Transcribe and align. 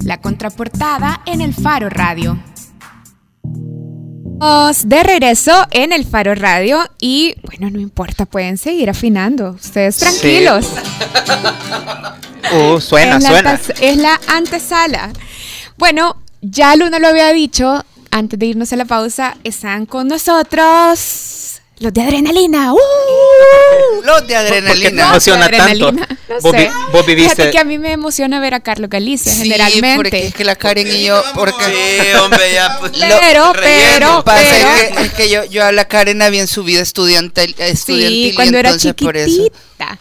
La 0.00 0.20
contraportada 0.20 1.22
en 1.26 1.40
el 1.40 1.54
Faro 1.54 1.88
Radio. 1.88 2.38
De 4.84 5.02
regreso 5.02 5.66
en 5.70 5.92
el 5.92 6.04
Faro 6.04 6.34
Radio 6.34 6.80
y 7.00 7.34
bueno, 7.42 7.70
no 7.70 7.80
importa, 7.80 8.26
pueden 8.26 8.58
seguir 8.58 8.90
afinando. 8.90 9.50
Ustedes 9.50 9.96
tranquilos. 9.96 10.66
uh, 12.52 12.80
suena, 12.80 13.16
es 13.16 13.24
suena. 13.24 13.60
es 13.80 13.96
la 13.96 14.20
antesala. 14.28 15.10
Bueno, 15.78 16.16
ya 16.42 16.76
Luna 16.76 16.98
lo 16.98 17.08
había 17.08 17.32
dicho, 17.32 17.84
antes 18.10 18.38
de 18.38 18.46
irnos 18.46 18.72
a 18.72 18.76
la 18.76 18.84
pausa, 18.84 19.36
están 19.42 19.86
con 19.86 20.08
nosotros 20.08 21.62
los 21.78 21.92
de 21.92 22.02
adrenalina. 22.02 22.72
¡Uh! 22.72 22.78
Los 24.02 24.26
de 24.26 24.34
adrenalina. 24.34 24.90
te 24.90 25.08
emociona 25.10 25.48
tanto? 25.48 25.92
No 25.92 26.06
¿Vos, 26.40 26.52
sé. 26.52 26.70
vos, 26.90 27.06
viviste. 27.06 27.34
Fíjate 27.34 27.50
que 27.50 27.58
a 27.58 27.64
mí 27.64 27.78
me 27.78 27.92
emociona 27.92 28.40
ver 28.40 28.54
a 28.54 28.60
Carlos 28.60 28.88
Galicia, 28.88 29.30
sí, 29.30 29.42
generalmente. 29.42 29.96
Porque 29.96 30.26
es 30.26 30.34
que 30.34 30.44
la 30.44 30.56
Karen 30.56 30.86
y 30.88 31.04
yo. 31.04 31.22
Porque... 31.34 31.64
Sí, 31.64 32.16
hombre, 32.18 32.52
ya. 32.52 32.78
Pues, 32.80 32.92
pero, 32.92 33.52
pero, 33.54 34.24
pasa 34.24 34.42
pero. 34.42 34.68
Es 34.68 34.90
que, 34.90 35.02
es 35.04 35.12
que 35.12 35.30
yo, 35.30 35.44
yo 35.44 35.64
a 35.64 35.72
la 35.72 35.86
Karen 35.86 36.22
había 36.22 36.40
en 36.40 36.46
su 36.46 36.62
vida 36.64 36.80
estudiantil. 36.80 37.54
estudiantil 37.58 38.30
sí, 38.30 38.34
cuando 38.34 38.58
era 38.58 38.76
chiquitita. 38.76 39.98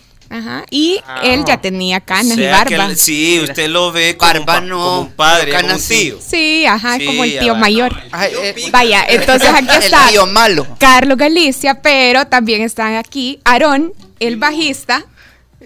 Ajá. 0.56 0.66
Y 0.70 1.02
ah, 1.08 1.22
él 1.24 1.44
ya 1.46 1.58
tenía 1.60 2.02
canas 2.02 2.34
o 2.34 2.36
sea 2.36 2.50
y 2.50 2.52
barba. 2.52 2.96
Sí, 2.96 3.40
usted 3.42 3.70
lo 3.70 3.92
ve 3.92 4.18
como, 4.18 4.46
barba 4.46 4.60
un, 4.60 4.70
no, 4.70 4.78
como 4.78 5.02
un 5.02 5.12
padre, 5.14 5.54
como 5.54 5.74
un 5.74 5.82
tío. 5.82 6.20
Sí, 6.26 6.66
ajá, 6.66 6.98
sí, 6.98 7.06
como 7.06 7.24
el 7.24 7.40
tío 7.40 7.56
mayor. 7.56 7.94
No, 8.12 8.22
el 8.22 8.32
tío 8.32 8.44
eh, 8.44 8.70
Vaya, 8.72 9.06
entonces 9.10 9.50
aquí 9.50 9.68
está. 9.80 10.06
El 10.06 10.12
tío 10.12 10.26
malo. 10.28 10.68
Carlos 10.80 11.18
Galicia, 11.18 11.82
pero 11.82 12.26
también 12.26 12.62
están 12.62 12.96
aquí 12.96 13.40
Aarón, 13.44 13.94
el 14.20 14.38
bajista. 14.38 15.06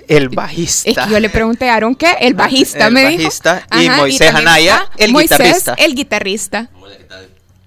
El 0.07 0.29
bajista. 0.29 0.89
Es 0.89 0.97
que 0.97 1.11
yo 1.11 1.19
le 1.19 1.29
pregunté 1.29 1.69
a 1.69 1.75
Aaron 1.75 1.95
qué, 1.95 2.15
el 2.21 2.33
bajista 2.33 2.87
el 2.87 2.93
me 2.93 3.03
bajista, 3.03 3.65
dijo. 3.71 3.83
Y 3.83 3.87
Ajá, 3.87 3.97
Moisés 3.97 4.31
y 4.33 4.35
Anaya, 4.35 4.89
el 4.97 5.11
Moisés, 5.11 5.37
guitarrista. 5.37 5.73
el 5.77 5.95
guitarrista. 5.95 6.69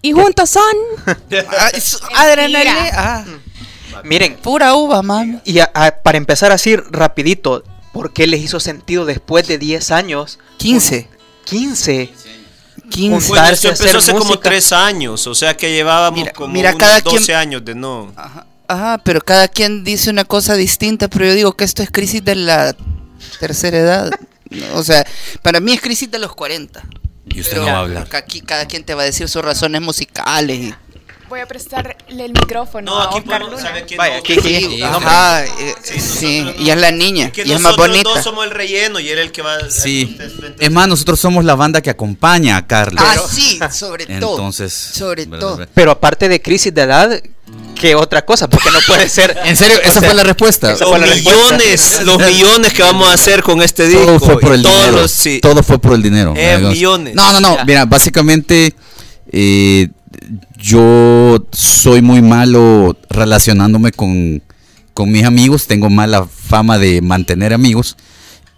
Y 0.02 0.12
juntos 0.12 0.50
son. 0.50 0.62
Adrenalina. 2.14 3.24
Miren, 4.04 4.36
pura 4.36 4.74
uva, 4.74 5.02
mami. 5.02 5.40
Y 5.44 5.58
a, 5.60 5.70
a, 5.74 5.90
para 5.90 6.18
empezar 6.18 6.52
así 6.52 6.76
rapidito, 6.76 7.64
¿por 7.92 8.12
qué 8.12 8.26
les 8.26 8.40
hizo 8.40 8.60
sentido 8.60 9.04
después 9.04 9.46
de 9.46 9.58
10 9.58 9.90
años? 9.90 10.38
15. 10.58 11.08
15. 11.44 12.10
15. 12.90 13.28
Bueno, 13.28 13.48
esto 13.48 13.68
empezó 13.68 13.98
hace 13.98 14.12
como 14.12 14.38
3 14.38 14.72
años, 14.72 15.26
o 15.26 15.34
sea 15.34 15.56
que 15.56 15.72
llevábamos 15.72 16.20
mira, 16.20 16.32
como 16.32 16.52
mira, 16.52 16.70
unos 16.70 16.80
cada 16.80 17.00
12 17.00 17.24
quien... 17.24 17.36
años 17.36 17.64
de 17.64 17.74
no. 17.74 18.12
Ajá, 18.16 18.46
ajá, 18.68 18.98
pero 18.98 19.20
cada 19.20 19.48
quien 19.48 19.84
dice 19.84 20.10
una 20.10 20.24
cosa 20.24 20.54
distinta, 20.54 21.08
pero 21.08 21.26
yo 21.26 21.34
digo 21.34 21.52
que 21.56 21.64
esto 21.64 21.82
es 21.82 21.90
crisis 21.90 22.24
de 22.24 22.34
la 22.34 22.76
tercera 23.40 23.78
edad. 23.78 24.10
o 24.74 24.82
sea, 24.82 25.06
para 25.42 25.60
mí 25.60 25.72
es 25.72 25.80
crisis 25.80 26.10
de 26.10 26.18
los 26.18 26.34
40. 26.34 26.82
Y 27.26 27.40
usted 27.40 27.52
pero 27.52 27.64
no 27.64 27.72
va 27.72 27.78
a 27.78 27.80
hablar. 27.80 28.08
Aquí 28.12 28.40
cada 28.40 28.66
quien 28.66 28.84
te 28.84 28.94
va 28.94 29.02
a 29.02 29.06
decir 29.06 29.28
sus 29.28 29.42
razones 29.42 29.80
musicales. 29.80 30.58
Y... 30.58 30.74
Voy 31.32 31.40
a 31.40 31.46
prestarle 31.46 31.96
el 32.10 32.30
micrófono. 32.34 32.92
No, 32.94 33.00
aquí 33.00 33.14
a 33.16 33.18
Oscar 33.20 33.38
podemos 33.40 33.50
Luna. 33.52 33.62
saber 33.62 33.86
quién 33.86 33.96
Vaya, 33.96 34.16
aquí, 34.18 34.34
Sí, 34.38 34.82
ajá, 34.82 35.46
eh, 35.46 35.74
Sí, 35.82 35.98
sí, 35.98 36.40
nosotros 36.42 36.66
y 36.66 36.70
es 36.70 36.76
la 36.76 36.90
niña, 36.90 37.26
Es 37.28 37.32
que 37.32 37.40
y 37.40 37.44
es 37.44 37.48
más 37.52 37.62
nosotros 37.62 37.88
bonita. 37.88 38.10
dos 38.10 38.22
somos 38.22 38.44
el 38.44 38.50
relleno 38.50 39.00
y 39.00 39.08
él 39.08 39.18
el 39.18 39.32
que 39.32 39.40
va 39.40 39.54
a 39.54 39.70
Sí. 39.70 40.18
Es 40.60 40.70
más, 40.70 40.88
nosotros 40.88 41.18
somos 41.18 41.46
la 41.46 41.54
banda 41.54 41.80
que 41.80 41.88
acompaña 41.88 42.58
a 42.58 42.66
Carlos. 42.66 43.02
Ah, 43.02 43.16
sí, 43.30 43.58
sobre 43.70 44.04
todo. 44.04 44.14
Entonces, 44.32 44.74
sobre 44.74 45.24
todo. 45.24 45.66
Pero 45.72 45.92
aparte 45.92 46.28
de 46.28 46.42
crisis 46.42 46.74
de 46.74 46.82
edad, 46.82 47.22
¿qué 47.80 47.94
otra 47.94 48.26
cosa? 48.26 48.50
Porque 48.50 48.70
no 48.70 48.80
puede 48.86 49.08
ser. 49.08 49.34
En 49.46 49.56
serio, 49.56 49.78
esa 49.80 49.88
O 49.88 49.92
sea, 50.00 50.02
fue 50.02 50.14
la 50.14 50.24
respuesta. 50.24 50.72
esa 50.72 50.84
Los 50.84 50.90
fue 50.90 50.98
la 50.98 51.14
millones, 51.14 52.02
los 52.04 52.18
millones 52.18 52.74
que 52.74 52.82
vamos 52.82 53.08
a 53.08 53.14
hacer 53.14 53.42
con 53.42 53.62
este 53.62 53.88
disco. 53.88 54.04
Todo 54.04 54.20
fue 54.20 54.38
por 54.38 54.52
el 54.52 54.62
todos 54.62 54.76
dinero. 54.76 54.96
los- 55.00 55.10
sí. 55.10 55.40
Todo 55.40 55.62
fue 55.62 55.78
por 55.78 55.94
el 55.94 56.02
dinero. 56.02 56.34
Eh, 56.36 56.58
millones. 56.58 57.14
No, 57.14 57.32
no, 57.32 57.40
no. 57.40 57.56
Mira, 57.64 57.86
básicamente 57.86 58.74
eh, 59.32 59.88
yo 60.62 61.44
soy 61.52 62.02
muy 62.02 62.22
malo 62.22 62.96
relacionándome 63.10 63.90
con, 63.92 64.42
con 64.94 65.10
mis 65.10 65.24
amigos. 65.24 65.66
Tengo 65.66 65.90
mala 65.90 66.24
fama 66.24 66.78
de 66.78 67.02
mantener 67.02 67.52
amigos. 67.52 67.96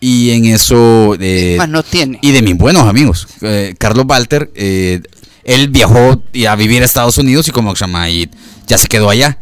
Y 0.00 0.32
en 0.32 0.44
eso... 0.44 1.16
eh, 1.18 1.54
Más 1.56 1.68
no 1.70 1.82
tiene. 1.82 2.18
y 2.20 2.32
de 2.32 2.42
mis 2.42 2.56
buenos 2.56 2.86
amigos. 2.86 3.26
Eh, 3.40 3.74
Carlos 3.78 4.04
Walter, 4.06 4.50
eh, 4.54 5.00
él 5.44 5.68
viajó 5.70 6.22
a 6.48 6.56
vivir 6.56 6.82
a 6.82 6.84
Estados 6.84 7.16
Unidos 7.16 7.48
y 7.48 7.52
como 7.52 7.74
se 7.74 7.80
llama, 7.86 8.10
y 8.10 8.28
ya 8.66 8.76
se 8.76 8.86
quedó 8.86 9.08
allá. 9.08 9.38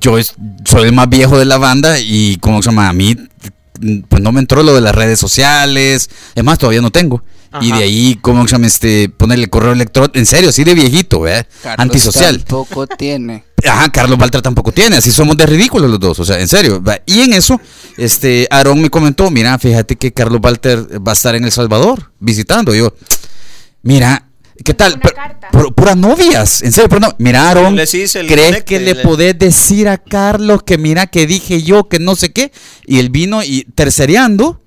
Yo 0.00 0.16
soy 0.64 0.82
el 0.82 0.92
más 0.92 1.08
viejo 1.08 1.38
de 1.38 1.44
la 1.44 1.58
banda 1.58 2.00
y 2.00 2.36
como 2.38 2.62
se 2.62 2.70
llama, 2.70 2.88
a 2.88 2.92
mí 2.92 3.16
pues 4.08 4.22
no 4.22 4.32
me 4.32 4.40
entró 4.40 4.62
lo 4.62 4.74
de 4.74 4.80
las 4.80 4.94
redes 4.94 5.20
sociales. 5.20 6.10
Es 6.34 6.42
más, 6.42 6.58
todavía 6.58 6.80
no 6.80 6.90
tengo. 6.90 7.22
Y 7.60 7.72
de 7.72 7.82
ahí, 7.84 8.18
como 8.20 8.46
se 8.46 8.52
llama, 8.52 8.66
este, 8.66 9.08
ponerle 9.08 9.48
correo 9.48 9.72
electrónico, 9.72 10.18
en 10.18 10.26
serio, 10.26 10.50
así 10.50 10.64
de 10.64 10.74
viejito, 10.74 11.20
¿verdad? 11.20 11.46
Carlos 11.62 11.82
Antisocial. 11.84 12.38
Tampoco 12.38 12.86
tiene. 12.98 13.44
Ajá, 13.66 13.90
Carlos 13.90 14.18
Walter 14.18 14.42
tampoco 14.42 14.72
tiene, 14.72 14.96
así 14.96 15.10
somos 15.10 15.36
de 15.36 15.46
ridículos 15.46 15.90
los 15.90 15.98
dos, 16.00 16.18
o 16.18 16.24
sea, 16.24 16.38
en 16.40 16.48
serio. 16.48 16.82
Y 17.06 17.20
en 17.20 17.32
eso, 17.32 17.60
este, 17.96 18.46
Aarón 18.50 18.80
me 18.82 18.90
comentó, 18.90 19.30
mira, 19.30 19.58
fíjate 19.58 19.96
que 19.96 20.12
Carlos 20.12 20.40
Walter 20.42 20.86
va 21.06 21.12
a 21.12 21.14
estar 21.14 21.34
en 21.34 21.44
El 21.44 21.52
Salvador 21.52 22.10
visitando. 22.20 22.74
Yo, 22.74 22.92
mira, 23.82 24.26
¿qué 24.64 24.74
tal? 24.74 25.00
Puras 25.74 25.96
novias, 25.96 26.60
en 26.62 26.72
serio, 26.72 26.88
pero 26.88 27.00
no. 27.00 27.14
Mira, 27.18 27.52
el 27.52 28.26
¿crees 28.26 28.46
conecte, 28.48 28.64
que 28.64 28.80
le 28.80 28.94
le- 28.94 29.02
podés 29.02 29.38
decir 29.38 29.88
a 29.88 29.96
Carlos 29.98 30.62
que 30.64 30.76
mira 30.76 31.06
que 31.06 31.26
dije 31.26 31.62
yo, 31.62 31.88
que 31.88 31.98
no 31.98 32.16
sé 32.16 32.32
qué? 32.32 32.52
Y 32.86 32.98
él 32.98 33.08
vino 33.10 33.42
y 33.42 33.64
tercereando, 33.74 34.60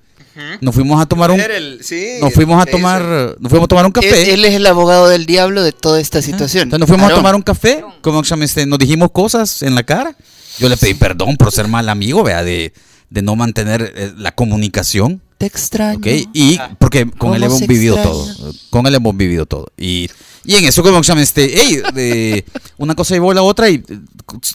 nos 0.62 0.74
fuimos 0.76 1.02
a 1.02 1.06
tomar 1.06 1.32
un... 1.32 1.40
Era 1.40 1.58
el- 1.58 1.80
sí, 1.84 2.18
Nos 2.22 2.34
fuimos 2.34 2.62
a 2.62 2.66
tomar, 2.66 3.02
nos 3.40 3.50
fuimos 3.50 3.66
a 3.66 3.68
tomar 3.68 3.86
un 3.86 3.92
café. 3.92 4.24
Él, 4.24 4.30
él 4.40 4.46
es 4.46 4.54
el 4.56 4.66
abogado 4.68 5.08
del 5.08 5.26
diablo 5.26 5.64
de 5.64 5.72
toda 5.72 6.00
esta 6.00 6.22
situación. 6.22 6.64
Entonces 6.64 6.80
nos 6.80 6.88
fuimos 6.90 7.06
a 7.12 7.16
tomar 7.16 7.36
un 7.36 7.42
café, 7.42 7.84
como 8.02 8.24
se 8.24 8.30
llama, 8.32 8.46
este, 8.46 8.66
nos 8.66 8.80
dijimos 8.80 9.12
cosas 9.12 9.62
en 9.64 9.76
la 9.76 9.84
cara. 9.84 10.16
Yo 10.60 10.70
le 10.70 10.78
pedí 10.78 10.94
perdón 10.96 11.38
por 11.38 11.52
ser 11.52 11.68
mal 11.68 11.88
amigo, 11.90 12.24
vea, 12.24 12.44
de, 12.44 12.74
de 13.10 13.22
no 13.22 13.36
mantener 13.36 13.94
eh, 13.96 14.12
la 14.18 14.32
comunicación, 14.34 15.22
Te 15.38 15.46
extraño. 15.46 16.00
¿ok? 16.00 16.08
Y 16.34 16.60
porque 16.80 17.06
con 17.06 17.18
¿Cómo 17.18 17.36
él 17.36 17.44
hemos 17.44 17.60
vivido 17.68 17.96
extraña? 17.96 18.36
todo, 18.36 18.54
con 18.70 18.88
él 18.88 18.96
hemos 18.96 19.16
vivido 19.16 19.46
todo. 19.46 19.68
Y, 19.78 20.10
y 20.44 20.56
en 20.56 20.66
eso, 20.66 20.82
como 20.82 21.04
se 21.04 21.10
llama, 21.10 21.22
este, 21.22 21.52
hey, 21.54 21.82
de, 21.94 22.46
una 22.78 22.96
cosa 22.96 23.14
llevó 23.14 23.32
a 23.32 23.36
la 23.36 23.44
otra 23.44 23.70
y 23.70 23.84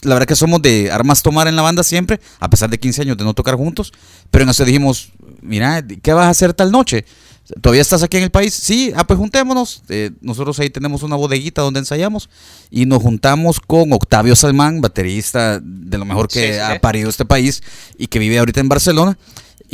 la 0.03 0.15
verdad 0.15 0.27
que 0.27 0.35
somos 0.35 0.61
de 0.61 0.91
armas 0.91 1.23
tomar 1.23 1.47
en 1.47 1.55
la 1.55 1.61
banda 1.61 1.83
siempre, 1.83 2.19
a 2.39 2.49
pesar 2.49 2.69
de 2.69 2.79
15 2.79 3.03
años 3.03 3.17
de 3.17 3.23
no 3.23 3.33
tocar 3.33 3.55
juntos, 3.55 3.93
pero 4.29 4.43
en 4.43 4.49
eso 4.49 4.65
dijimos, 4.65 5.09
mira, 5.41 5.85
¿qué 6.01 6.13
vas 6.13 6.25
a 6.25 6.29
hacer 6.29 6.53
tal 6.53 6.71
noche? 6.71 7.05
¿Todavía 7.61 7.81
estás 7.81 8.03
aquí 8.03 8.17
en 8.17 8.23
el 8.23 8.31
país? 8.31 8.53
Sí, 8.53 8.93
ah, 8.95 9.05
pues 9.05 9.19
juntémonos. 9.19 9.83
Eh, 9.89 10.11
nosotros 10.21 10.57
ahí 10.59 10.69
tenemos 10.69 11.03
una 11.03 11.17
bodeguita 11.17 11.61
donde 11.61 11.79
ensayamos 11.79 12.29
y 12.71 12.85
nos 12.85 13.01
juntamos 13.01 13.59
con 13.59 13.91
Octavio 13.91 14.35
Salmán, 14.35 14.79
baterista 14.79 15.59
de 15.61 15.97
lo 15.97 16.05
mejor 16.05 16.29
que 16.29 16.47
Sí, 16.47 16.53
sí, 16.53 16.59
ha 16.59 16.79
parido 16.79 17.09
este 17.09 17.25
país 17.25 17.61
y 17.97 18.07
que 18.07 18.19
vive 18.19 18.39
ahorita 18.39 18.61
en 18.61 18.69
Barcelona. 18.69 19.17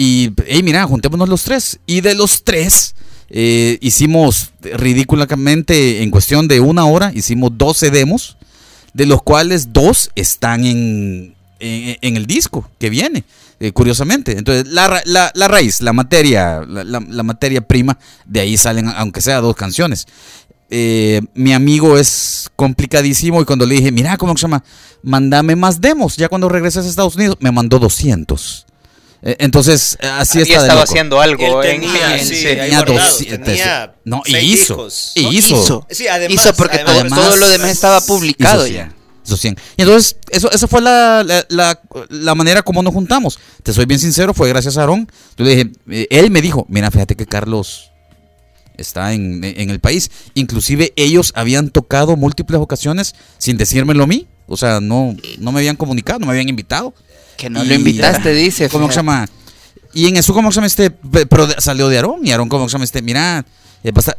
Y, 0.01 0.31
hey, 0.45 0.63
mira, 0.63 0.85
juntémonos 0.85 1.27
los 1.27 1.43
tres. 1.43 1.77
Y 1.85 1.99
de 1.99 2.15
los 2.15 2.45
tres, 2.45 2.95
eh, 3.29 3.77
hicimos 3.81 4.53
ridículamente, 4.61 6.01
en 6.01 6.09
cuestión 6.09 6.47
de 6.47 6.61
una 6.61 6.85
hora, 6.85 7.11
hicimos 7.13 7.57
12 7.57 7.91
demos, 7.91 8.37
de 8.93 9.05
los 9.05 9.21
cuales 9.21 9.73
dos 9.73 10.09
están 10.15 10.63
en, 10.63 11.35
en, 11.59 12.15
el 12.15 12.27
disco 12.27 12.71
que 12.79 12.89
viene, 12.89 13.25
eh, 13.59 13.73
curiosamente. 13.73 14.37
Entonces, 14.37 14.71
la, 14.71 15.01
la, 15.03 15.33
la 15.35 15.47
raíz, 15.49 15.81
la 15.81 15.91
materia, 15.91 16.61
la, 16.65 17.01
materia 17.01 17.59
prima, 17.59 17.99
de 18.25 18.39
ahí 18.39 18.55
salen, 18.55 18.87
aunque 18.87 19.19
sea 19.19 19.41
dos 19.41 19.57
canciones. 19.57 20.07
Eh, 20.69 21.19
mi 21.33 21.51
amigo 21.51 21.97
es 21.97 22.49
complicadísimo 22.55 23.41
y 23.41 23.45
cuando 23.45 23.65
le 23.65 23.75
dije, 23.75 23.91
mira, 23.91 24.15
¿cómo 24.15 24.37
se 24.37 24.43
llama? 24.43 24.63
Mándame 25.03 25.57
más 25.57 25.81
demos. 25.81 26.15
Ya 26.15 26.29
cuando 26.29 26.47
regreses 26.47 26.85
a 26.85 26.87
Estados 26.87 27.17
Unidos, 27.17 27.35
me 27.41 27.51
mandó 27.51 27.79
200. 27.79 28.65
Eh, 29.21 29.35
entonces, 29.39 29.97
así 30.01 30.39
Había 30.41 30.57
está 30.61 30.73
loco. 30.75 30.83
haciendo 30.83 31.19
algo 31.19 31.61
Él 31.61 31.69
en, 31.69 31.81
tenía, 31.81 32.17
en- 32.17 32.25
sí, 32.25 32.41
Tenía 32.43 32.77
guardado, 32.77 33.09
200. 33.11 33.45
tenía 33.45 33.93
No, 34.05 34.21
y 34.25 34.37
hizo. 34.37 34.75
discos. 34.75 35.11
Y 35.15 35.23
No, 35.23 35.31
hizo. 35.33 35.61
hizo. 35.61 35.87
Sí, 35.89 36.07
además, 36.07 36.35
Hizo 36.45 36.53
porque 36.53 36.77
además- 36.77 36.93
todo, 36.93 37.01
Además- 37.01 37.19
todo 37.19 37.35
lo 37.37 37.49
demás 37.49 37.69
estaba 37.71 37.99
publicado 38.01 38.65
Hizo 38.65 38.73
ya. 38.75 38.83
100, 38.85 38.95
hizo 39.25 39.37
100. 39.37 39.57
Y 39.77 39.81
entonces, 39.81 40.15
eso, 40.29 40.49
esa 40.51 40.67
fue 40.67 40.79
la, 40.81 41.23
la, 41.25 41.45
la- 41.49 41.81
la 42.09 42.35
manera 42.35 42.61
como 42.61 42.81
nos 42.81 42.93
juntamos. 42.93 43.39
Te 43.61 43.73
soy 43.73 43.85
bien 43.85 43.99
sincero, 43.99 44.33
fue 44.33 44.47
gracias 44.47 44.77
a 44.77 44.81
Aarón. 44.81 45.11
Yo 45.37 45.43
le 45.43 45.55
dije, 45.55 45.71
eh, 45.91 46.07
él 46.11 46.31
me 46.31 46.41
dijo, 46.41 46.65
mira, 46.69 46.89
fíjate 46.89 47.15
que 47.17 47.25
Carlos 47.25 47.91
está 48.77 49.11
en, 49.13 49.43
en 49.43 49.69
el 49.69 49.79
país. 49.81 50.09
Inclusive 50.33 50.93
ellos 50.95 51.33
habían 51.35 51.69
tocado 51.71 52.15
múltiples 52.15 52.61
ocasiones 52.61 53.13
sin 53.37 53.57
decírmelo 53.57 54.03
a 54.03 54.07
mí. 54.07 54.27
O 54.47 54.55
sea, 54.57 54.79
no, 54.79 55.15
no 55.39 55.51
me 55.51 55.59
habían 55.59 55.75
comunicado, 55.75 56.19
no 56.19 56.25
me 56.27 56.31
habían 56.31 56.47
invitado. 56.49 56.93
Que 57.39 57.49
no 57.49 57.63
Y- 57.63 57.67
lo 57.67 57.73
invitaste, 57.75 58.33
dice. 58.33 58.67
¿Cómo 58.69 58.89
se 58.89 58.97
llama? 58.97 59.25
Y 59.93 60.07
en 60.07 60.17
eso, 60.17 60.33
¿cómo 60.33 60.51
se 60.51 60.57
llama 60.57 60.67
este? 60.67 60.91
Pe- 60.91 61.25
Pero 61.25 61.47
salió 61.59 61.87
de 61.87 61.95
Aarón. 61.97 62.19
Y 62.27 62.31
Aarón, 62.31 62.49
¿cómo 62.49 62.67
se 62.67 62.73
llama 62.73 62.83
este? 62.83 63.01
Mira, 63.01 63.45
eh, 63.83 63.91
basta- 63.91 64.17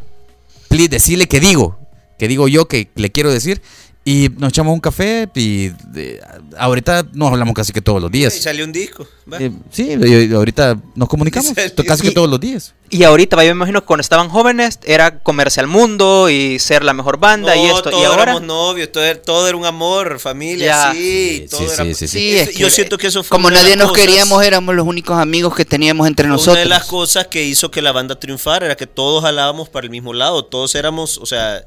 please, 0.68 0.88
decirle 0.88 1.28
que 1.28 1.38
digo. 1.38 1.78
Que 2.18 2.28
digo 2.28 2.48
yo 2.48 2.66
que 2.66 2.88
le 2.96 3.10
quiero 3.12 3.30
decir. 3.30 3.60
Y 4.02 4.30
nos 4.38 4.48
echamos 4.48 4.72
un 4.72 4.80
café 4.80 5.28
y 5.34 5.68
de- 5.68 6.20
ahorita 6.56 7.06
nos 7.12 7.30
hablamos 7.30 7.54
casi 7.54 7.70
que 7.70 7.82
todos 7.82 8.00
los 8.00 8.08
Y 8.10 8.18
días. 8.20 8.34
salió 8.34 8.64
un 8.64 8.72
disco. 8.72 9.06
Eh, 9.38 9.50
sí, 9.70 9.90
y- 10.02 10.24
y 10.24 10.32
ahorita 10.32 10.78
nos 10.96 11.06
comunicamos 11.06 11.52
Salió. 11.54 11.84
casi 11.86 12.02
que 12.04 12.08
Y- 12.08 12.14
todos 12.14 12.28
los 12.30 12.40
días. 12.40 12.72
Y 12.88 13.04
ahorita, 13.04 13.36
yo 13.44 13.50
me 13.50 13.58
imagino 13.58 13.82
que 13.82 13.86
cuando 13.86 14.00
estaban 14.00 14.30
jóvenes 14.30 14.78
era 14.84 15.18
comerse 15.18 15.60
al 15.60 15.66
mundo 15.66 16.30
y 16.30 16.58
ser 16.58 16.82
la 16.82 16.94
mejor 16.94 17.18
banda 17.18 17.54
y 17.54 17.66
esto. 17.66 17.90
todos 17.90 18.00
Y 18.00 18.04
ahora. 18.06 18.22
éramos 18.22 18.42
novios, 18.42 18.90
todo, 18.90 19.04
era- 19.04 19.20
todo 19.20 19.46
era 19.46 19.56
un 19.56 19.66
amor, 19.66 20.18
familia, 20.18 20.92
sí, 20.92 21.40
Sí, 21.42 21.46
todo 21.50 21.60
sí, 21.60 21.66
era- 21.66 21.84
sí, 21.84 21.94
sí, 21.94 22.08
sí. 22.08 22.18
Sí, 22.18 22.38
es 22.38 22.54
Yo 22.56 22.66
que- 22.68 22.70
siento 22.72 22.96
que 22.96 23.06
eso 23.08 23.22
fue 23.22 23.36
Como 23.36 23.48
una 23.48 23.58
de 23.58 23.62
nadie 23.64 23.76
las 23.76 23.84
nos 23.84 23.90
cosas- 23.92 24.06
queríamos, 24.06 24.42
éramos 24.42 24.74
los 24.74 24.86
únicos 24.86 25.18
amigos 25.18 25.54
que 25.54 25.66
teníamos 25.66 26.08
entre 26.08 26.24
Una 26.24 26.36
nosotros. 26.36 26.56
de 26.56 26.64
las 26.64 26.84
cosas 26.86 27.26
que 27.26 27.44
hizo 27.44 27.70
que 27.70 27.82
la 27.82 27.92
banda 27.92 28.18
triunfara 28.18 28.64
era 28.64 28.76
que 28.76 28.86
todos 28.86 29.22
jalábamos 29.22 29.68
para 29.68 29.84
el 29.84 29.90
mismo 29.90 30.14
lado, 30.14 30.42
todos 30.46 30.74
éramos, 30.74 31.18
o 31.18 31.26
sea, 31.26 31.62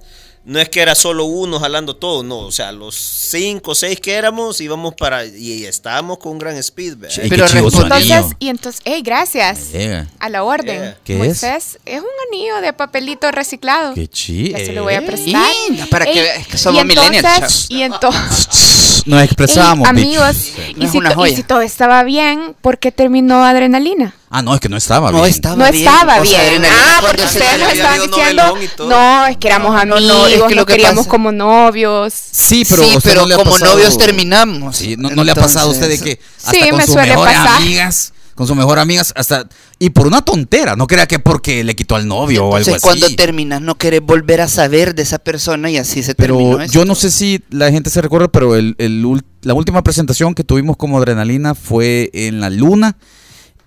no 0.45 0.59
es 0.59 0.67
que 0.67 0.81
era 0.81 0.93
solo 0.93 1.23
uno 1.25 1.59
jalando 1.59 1.95
todo, 1.95 2.21
no, 2.21 2.39
o 2.39 2.51
sea, 2.51 2.71
los 2.71 2.95
cinco 2.95 3.71
o 3.71 3.75
seis 3.75 3.99
que 3.99 4.13
éramos 4.13 4.59
íbamos 4.59 4.93
para, 4.95 5.25
y 5.25 5.65
estábamos 5.65 6.17
con 6.17 6.33
un 6.33 6.39
gran 6.39 6.57
speed, 6.57 6.97
¿verdad? 6.97 7.19
Ey, 7.19 7.29
Pero 7.29 7.45
Entonces, 7.47 8.25
y 8.39 8.49
entonces, 8.49 8.81
hey, 8.83 9.01
gracias. 9.03 9.71
Llega. 9.71 10.07
A 10.19 10.29
la 10.29 10.43
orden. 10.43 10.81
Yeah. 10.81 10.97
¿Qué 11.03 11.15
Moisés, 11.15 11.79
es? 11.85 12.01
un 12.01 12.07
anillo 12.31 12.61
de 12.61 12.73
papelito 12.73 13.31
reciclado. 13.31 13.93
Qué 13.93 14.07
chido. 14.07 14.57
Ya 14.57 14.65
se 14.65 14.73
lo 14.73 14.83
voy 14.83 14.95
a 14.95 15.05
prestar. 15.05 15.49
Linda, 15.69 15.85
para 15.89 16.05
que 16.05 16.21
veas 16.21 16.47
que 16.47 16.57
somos 16.57 16.83
y 16.83 16.89
entonces- 16.89 17.11
millennials. 17.11 17.65
Y 17.69 17.81
entonces, 17.83 19.03
Nos 19.05 19.21
expresamos. 19.23 19.89
bitch. 19.89 20.03
amigos, 20.03 20.35
No 20.75 20.83
y 20.83 20.85
es 20.85 20.91
si, 20.91 20.99
y 21.31 21.35
si 21.35 21.43
todo 21.43 21.61
estaba 21.61 22.03
bien, 22.03 22.55
¿por 22.61 22.79
qué 22.79 22.91
terminó 22.91 23.43
Adrenalina? 23.45 24.15
Ah, 24.35 24.41
no, 24.41 24.55
es 24.55 24.59
que 24.59 24.67
no 24.67 24.77
estaba 24.77 25.11
No 25.11 25.19
bien. 25.21 25.29
estaba 25.29 25.65
no 25.65 25.71
bien. 25.71 25.87
estaba 25.87 26.19
o 26.19 26.25
sea, 26.25 26.49
bien. 26.49 26.63
Ah, 26.65 27.01
porque 27.05 27.23
ustedes 27.23 27.51
había 27.53 27.71
estaban 27.71 28.01
diciendo, 28.09 28.57
no, 28.89 29.27
es 29.27 29.37
que 29.37 29.47
éramos 29.47 29.73
no, 29.73 29.77
amigos, 29.79 30.01
no, 30.01 30.25
es 30.27 30.33
que 30.33 30.39
nos 30.39 30.55
lo 30.55 30.65
que 30.65 30.73
queríamos 30.73 30.97
pasa- 31.05 31.09
como 31.09 31.31
novios. 31.31 32.13
Sí, 32.31 32.65
pero, 32.67 32.83
sí, 32.83 32.97
pero 33.03 33.21
como 33.35 33.51
pasado- 33.51 33.75
novios 33.75 33.95
terminamos. 33.97 34.75
Sí, 34.75 34.95
no, 34.97 35.11
no 35.11 35.23
le 35.23 35.31
ha 35.31 35.35
pasado 35.35 35.67
a 35.69 35.71
usted 35.71 35.87
de 35.87 35.99
que 35.99 36.19
hasta 36.39 36.51
Sí, 36.51 36.59
con 36.69 36.77
me 36.77 36.83
sus 36.85 36.93
suele 36.93 37.09
mejores 37.09 37.37
pasar. 37.37 37.61
amigas, 37.61 38.13
con 38.33 38.47
sus 38.47 38.55
mejores 38.57 38.81
amigas, 38.81 39.13
hasta 39.15 39.47
y 39.77 39.91
por 39.91 40.07
una 40.07 40.23
tontera, 40.23 40.75
no 40.75 40.87
crea 40.87 41.05
que 41.05 41.19
porque 41.19 41.63
le 41.63 41.75
quitó 41.75 41.95
al 41.95 42.07
novio 42.07 42.45
o 42.45 42.55
algo 42.55 42.57
Entonces, 42.57 42.75
así. 42.75 42.99
cuando 43.01 43.15
terminas, 43.15 43.61
no 43.61 43.77
querés 43.77 44.01
volver 44.01 44.41
a 44.41 44.47
saber 44.47 44.95
de 44.95 45.03
esa 45.03 45.19
persona 45.19 45.69
y 45.69 45.77
así 45.77 46.01
se 46.01 46.15
pero 46.15 46.37
terminó. 46.37 46.59
esto. 46.61 46.73
yo 46.73 46.85
no 46.85 46.95
sé 46.95 47.11
si 47.11 47.43
la 47.51 47.69
gente 47.69 47.91
se 47.91 48.01
recuerda, 48.01 48.29
pero 48.29 48.55
el, 48.55 48.73
el 48.79 49.03
ul- 49.05 49.23
la 49.43 49.53
última 49.53 49.83
presentación 49.83 50.33
que 50.33 50.43
tuvimos 50.43 50.75
como 50.77 50.97
adrenalina 50.97 51.53
fue 51.53 52.09
en 52.13 52.39
la 52.39 52.49
luna 52.49 52.95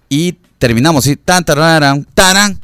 y 0.09 0.39
terminamos 0.59 1.05
así, 1.05 1.17
tan 1.17 1.45
tararán, 1.45 2.07
tarán. 2.15 2.61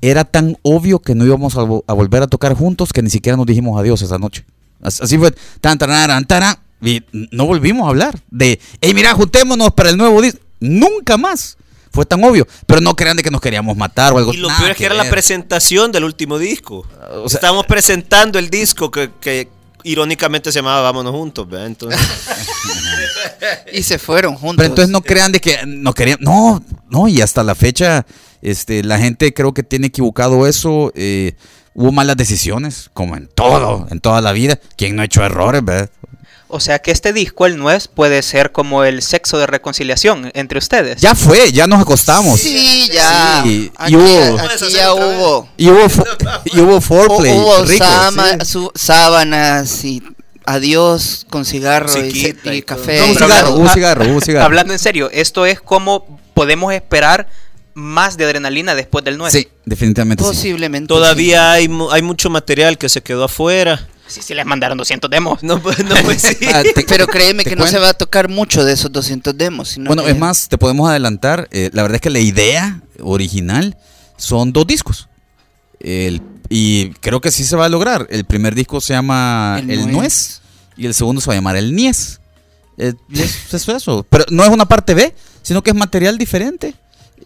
Era 0.00 0.24
tan 0.24 0.56
obvio 0.62 1.00
que 1.00 1.14
no 1.16 1.24
íbamos 1.26 1.56
a, 1.56 1.60
a 1.60 1.92
volver 1.92 2.22
a 2.22 2.26
tocar 2.28 2.54
juntos 2.54 2.92
que 2.92 3.02
ni 3.02 3.10
siquiera 3.10 3.36
nos 3.36 3.46
dijimos 3.46 3.80
adiós 3.80 4.00
esa 4.02 4.16
noche. 4.18 4.44
As- 4.80 5.00
Así 5.00 5.18
fue, 5.18 5.32
tan 5.60 5.76
tararán, 5.76 6.24
tarán, 6.24 6.56
y 6.80 7.02
no 7.32 7.46
volvimos 7.46 7.84
a 7.86 7.88
hablar 7.88 8.16
de, 8.30 8.60
hey, 8.80 8.94
mira, 8.94 9.12
juntémonos 9.14 9.72
para 9.72 9.90
el 9.90 9.96
nuevo 9.96 10.22
disco. 10.22 10.38
Nunca 10.60 11.16
más. 11.16 11.56
Fue 11.90 12.04
tan 12.06 12.22
obvio. 12.22 12.46
Pero 12.66 12.80
no 12.80 12.94
crean 12.94 13.16
de 13.16 13.22
que 13.24 13.30
nos 13.30 13.40
queríamos 13.40 13.76
matar 13.76 14.12
o 14.12 14.18
algo 14.18 14.32
Y 14.32 14.36
lo 14.36 14.46
nada 14.48 14.60
peor 14.60 14.70
es 14.72 14.76
que 14.76 14.84
era 14.86 14.94
la 14.94 15.02
ver. 15.04 15.10
presentación 15.10 15.90
del 15.90 16.04
último 16.04 16.38
disco. 16.38 16.86
o 17.10 17.28
sea- 17.28 17.38
Estábamos 17.38 17.66
presentando 17.66 18.38
el 18.38 18.50
disco 18.50 18.90
que, 18.92 19.10
que 19.20 19.48
irónicamente 19.82 20.52
se 20.52 20.58
llamaba 20.60 20.82
Vámonos 20.82 21.12
Juntos, 21.12 21.48
¿verdad? 21.48 21.66
Entonces, 21.66 21.98
Y 23.72 23.82
se 23.82 23.98
fueron 23.98 24.34
juntos. 24.34 24.56
Pero 24.58 24.68
entonces 24.68 24.90
no 24.92 25.00
crean 25.00 25.32
de 25.32 25.40
que 25.40 25.58
no 25.66 25.92
querían. 25.94 26.18
No, 26.20 26.62
no, 26.90 27.08
y 27.08 27.20
hasta 27.20 27.42
la 27.44 27.54
fecha, 27.54 28.06
este, 28.42 28.82
la 28.82 28.98
gente 28.98 29.32
creo 29.34 29.52
que 29.54 29.62
tiene 29.62 29.88
equivocado 29.88 30.46
eso. 30.46 30.92
eh, 30.94 31.34
hubo 31.74 31.92
malas 31.92 32.16
decisiones, 32.16 32.90
como 32.92 33.16
en 33.16 33.28
todo, 33.28 33.86
en 33.90 34.00
toda 34.00 34.20
la 34.20 34.32
vida. 34.32 34.58
¿Quién 34.76 34.96
no 34.96 35.02
ha 35.02 35.04
hecho 35.04 35.22
errores, 35.24 35.64
verdad? 35.64 35.90
O 36.50 36.60
sea 36.60 36.78
que 36.78 36.90
este 36.90 37.12
disco, 37.12 37.44
el 37.46 37.56
Nuez, 37.58 37.88
puede 37.88 38.22
ser 38.22 38.52
como 38.52 38.82
el 38.82 39.02
sexo 39.02 39.36
de 39.38 39.46
reconciliación 39.46 40.30
entre 40.34 40.58
ustedes. 40.58 40.98
Ya 41.00 41.14
fue, 41.14 41.52
ya 41.52 41.66
nos 41.66 41.80
acostamos. 41.82 42.40
Sí, 42.40 42.88
ya. 42.92 43.42
Sí, 43.44 43.70
y 43.86 43.94
hubo- 43.96 44.38
aquí 44.40 44.72
ya 44.72 44.94
hubo. 44.94 45.48
Y 45.58 45.68
hubo, 45.68 45.86
y 46.46 46.58
hubo 46.60 46.80
foreplay. 46.80 47.36
Hubo 47.36 47.64
rico, 47.64 47.84
sama- 47.84 48.30
sí. 48.40 48.46
su- 48.46 48.72
sábanas 48.74 49.84
y 49.84 50.02
adiós 50.46 51.26
con 51.28 51.44
cigarro 51.44 51.92
y, 52.02 52.62
café. 52.62 52.98
No, 53.00 53.06
cigarro, 53.14 53.50
hubo 53.54 53.68
cigarro, 53.68 54.04
hubo 54.10 54.20
cigarro. 54.24 54.46
Hablando 54.46 54.72
en 54.72 54.78
serio, 54.78 55.10
esto 55.12 55.44
es 55.46 55.60
como 55.60 56.17
podemos 56.38 56.72
esperar 56.72 57.28
más 57.74 58.16
de 58.16 58.24
adrenalina 58.24 58.74
después 58.74 59.04
del 59.04 59.18
Nuez. 59.18 59.32
Sí, 59.32 59.48
definitivamente 59.64 60.22
sí. 60.22 60.28
Posiblemente. 60.30 60.86
todavía 60.88 61.52
hay, 61.52 61.68
hay 61.90 62.02
mucho 62.02 62.30
material 62.30 62.78
que 62.78 62.88
se 62.88 63.02
quedó 63.02 63.24
afuera. 63.24 63.88
Sí, 64.06 64.20
sí, 64.22 64.34
les 64.34 64.46
mandaron 64.46 64.78
200 64.78 65.10
demos. 65.10 65.42
No, 65.42 65.60
pues, 65.60 65.84
no, 65.84 65.94
pues 66.04 66.22
sí. 66.22 66.46
Ah, 66.54 66.62
te- 66.62 66.84
Pero 66.84 67.06
créeme 67.06 67.42
que 67.44 67.50
no 67.50 67.62
cuento. 67.62 67.72
se 67.72 67.78
va 67.78 67.90
a 67.90 67.94
tocar 67.94 68.28
mucho 68.28 68.64
de 68.64 68.72
esos 68.72 68.90
200 68.90 69.36
demos. 69.36 69.70
sino 69.70 69.86
Bueno, 69.88 70.04
que- 70.04 70.10
es 70.12 70.18
más, 70.18 70.48
te 70.48 70.56
podemos 70.58 70.88
adelantar. 70.88 71.48
eh, 71.50 71.70
la 71.72 71.82
verdad 71.82 71.96
es 71.96 72.00
que 72.02 72.10
la 72.10 72.20
idea 72.20 72.80
original 73.00 73.76
son 74.16 74.52
dos 74.52 74.66
discos. 74.66 75.08
El- 75.80 76.22
y 76.48 76.90
creo 77.00 77.20
que 77.20 77.30
sí 77.30 77.44
se 77.44 77.54
va 77.56 77.66
a 77.66 77.68
lograr. 77.68 78.06
El 78.10 78.24
primer 78.24 78.54
disco 78.54 78.80
se 78.80 78.94
llama 78.94 79.58
El 79.60 79.70
El, 79.70 79.80
Nuez. 79.80 79.92
Nuez 79.92 80.40
y 80.76 80.86
el 80.86 80.94
segundo 80.94 81.20
se 81.20 81.26
va 81.26 81.34
a 81.34 81.36
llamar 81.36 81.56
El 81.56 81.74
Nies. 81.76 82.20
Eh, 82.78 82.94
es, 83.12 83.52
es 83.54 83.68
eso. 83.68 84.06
Pero 84.08 84.24
no 84.30 84.44
es 84.44 84.50
una 84.50 84.66
parte 84.66 84.94
B, 84.94 85.14
sino 85.42 85.62
que 85.62 85.70
es 85.70 85.76
material 85.76 86.16
diferente. 86.18 86.74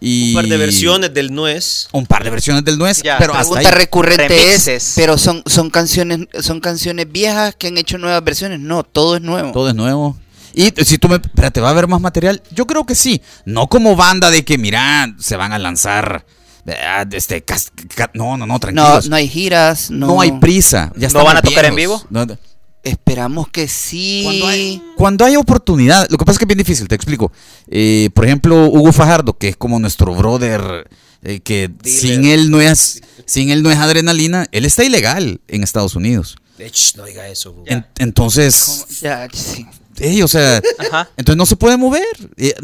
Y 0.00 0.30
Un 0.30 0.34
par 0.42 0.46
de 0.48 0.56
versiones 0.56 1.14
del 1.14 1.32
Nuez. 1.32 1.88
Un 1.92 2.06
par 2.06 2.24
de 2.24 2.30
versiones 2.30 2.64
del 2.64 2.76
Nuez. 2.78 3.02
Ya, 3.02 3.18
pero 3.18 3.34
hasta 3.34 3.42
pregunta 3.52 3.68
ahí. 3.68 3.74
recurrente 3.74 4.28
Remixes. 4.28 4.68
es, 4.68 4.92
pero 4.96 5.16
son 5.18 5.42
son 5.46 5.70
canciones 5.70 6.26
son 6.40 6.60
canciones 6.60 7.12
viejas 7.12 7.54
que 7.56 7.68
han 7.68 7.78
hecho 7.78 7.98
nuevas 7.98 8.24
versiones. 8.24 8.58
No, 8.58 8.82
todo 8.82 9.14
es 9.16 9.22
nuevo. 9.22 9.52
Todo 9.52 9.68
es 9.68 9.74
nuevo. 9.74 10.16
Y 10.54 10.72
si 10.84 10.98
tú 10.98 11.08
me. 11.08 11.16
Espérate, 11.16 11.60
¿va 11.60 11.68
a 11.68 11.70
haber 11.70 11.86
más 11.86 12.00
material? 12.00 12.42
Yo 12.50 12.66
creo 12.66 12.84
que 12.84 12.94
sí. 12.94 13.22
No 13.44 13.68
como 13.68 13.94
banda 13.94 14.30
de 14.30 14.44
que, 14.44 14.58
mira, 14.58 15.14
se 15.18 15.36
van 15.36 15.52
a 15.52 15.58
lanzar. 15.58 16.24
eh, 16.66 17.04
Este, 17.12 17.42
cas- 17.42 17.70
no, 18.14 18.36
no, 18.36 18.38
no, 18.38 18.46
no, 18.46 18.58
tranquilos. 18.60 19.08
no 19.08 19.16
hay 19.16 19.28
giras, 19.28 19.90
no, 19.90 20.06
No, 20.08 20.20
hay 20.20 20.32
prisa. 20.32 20.90
Ya 20.96 21.02
¿No 21.02 21.06
estamos 21.06 21.26
van 21.26 21.36
a 21.36 21.42
tocar 21.42 21.64
en 21.66 21.76
vivo? 21.76 22.02
No, 22.10 22.26
no. 22.26 22.36
Esperamos 22.82 23.48
que 23.48 23.68
sí. 23.68 24.22
Cuando 24.24 24.46
hay, 24.48 24.82
cuando 24.96 25.24
hay 25.24 25.36
oportunidad, 25.36 26.08
lo 26.10 26.18
que 26.18 26.24
pasa 26.24 26.32
es 26.34 26.38
que 26.38 26.44
es 26.44 26.48
bien 26.48 26.58
difícil, 26.58 26.88
te 26.88 26.94
explico. 26.96 27.30
Eh, 27.68 28.10
por 28.14 28.24
ejemplo, 28.24 28.66
Hugo 28.66 28.92
Fajardo, 28.92 29.38
que 29.38 29.48
es 29.48 29.56
como 29.56 29.78
nuestro 29.78 30.14
brother, 30.14 30.88
eh, 31.22 31.40
que 31.40 31.70
sin 31.84 32.24
él 32.24 32.50
no 32.50 32.60
es, 32.60 33.00
sin 33.24 33.50
él 33.50 33.62
no 33.62 33.70
es 33.70 33.78
adrenalina, 33.78 34.46
él 34.50 34.64
está 34.64 34.82
ilegal 34.82 35.40
en 35.46 35.62
Estados 35.62 35.94
Unidos. 35.94 36.36
Ech, 36.58 36.96
no 36.96 37.04
diga 37.04 37.28
eso. 37.28 37.54
En- 37.66 37.86
entonces, 37.98 38.86
ya, 39.00 39.28
sí. 39.32 40.22
o 40.22 40.28
sea, 40.28 40.60
Ajá. 40.78 41.08
entonces 41.16 41.36
no 41.36 41.46
se 41.46 41.56
puede 41.56 41.76
mover. 41.76 42.04
Eh, 42.36 42.54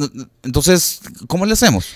entonces, 0.43 1.01
¿cómo 1.29 1.47
le 1.47 1.53
hacemos? 1.53 1.87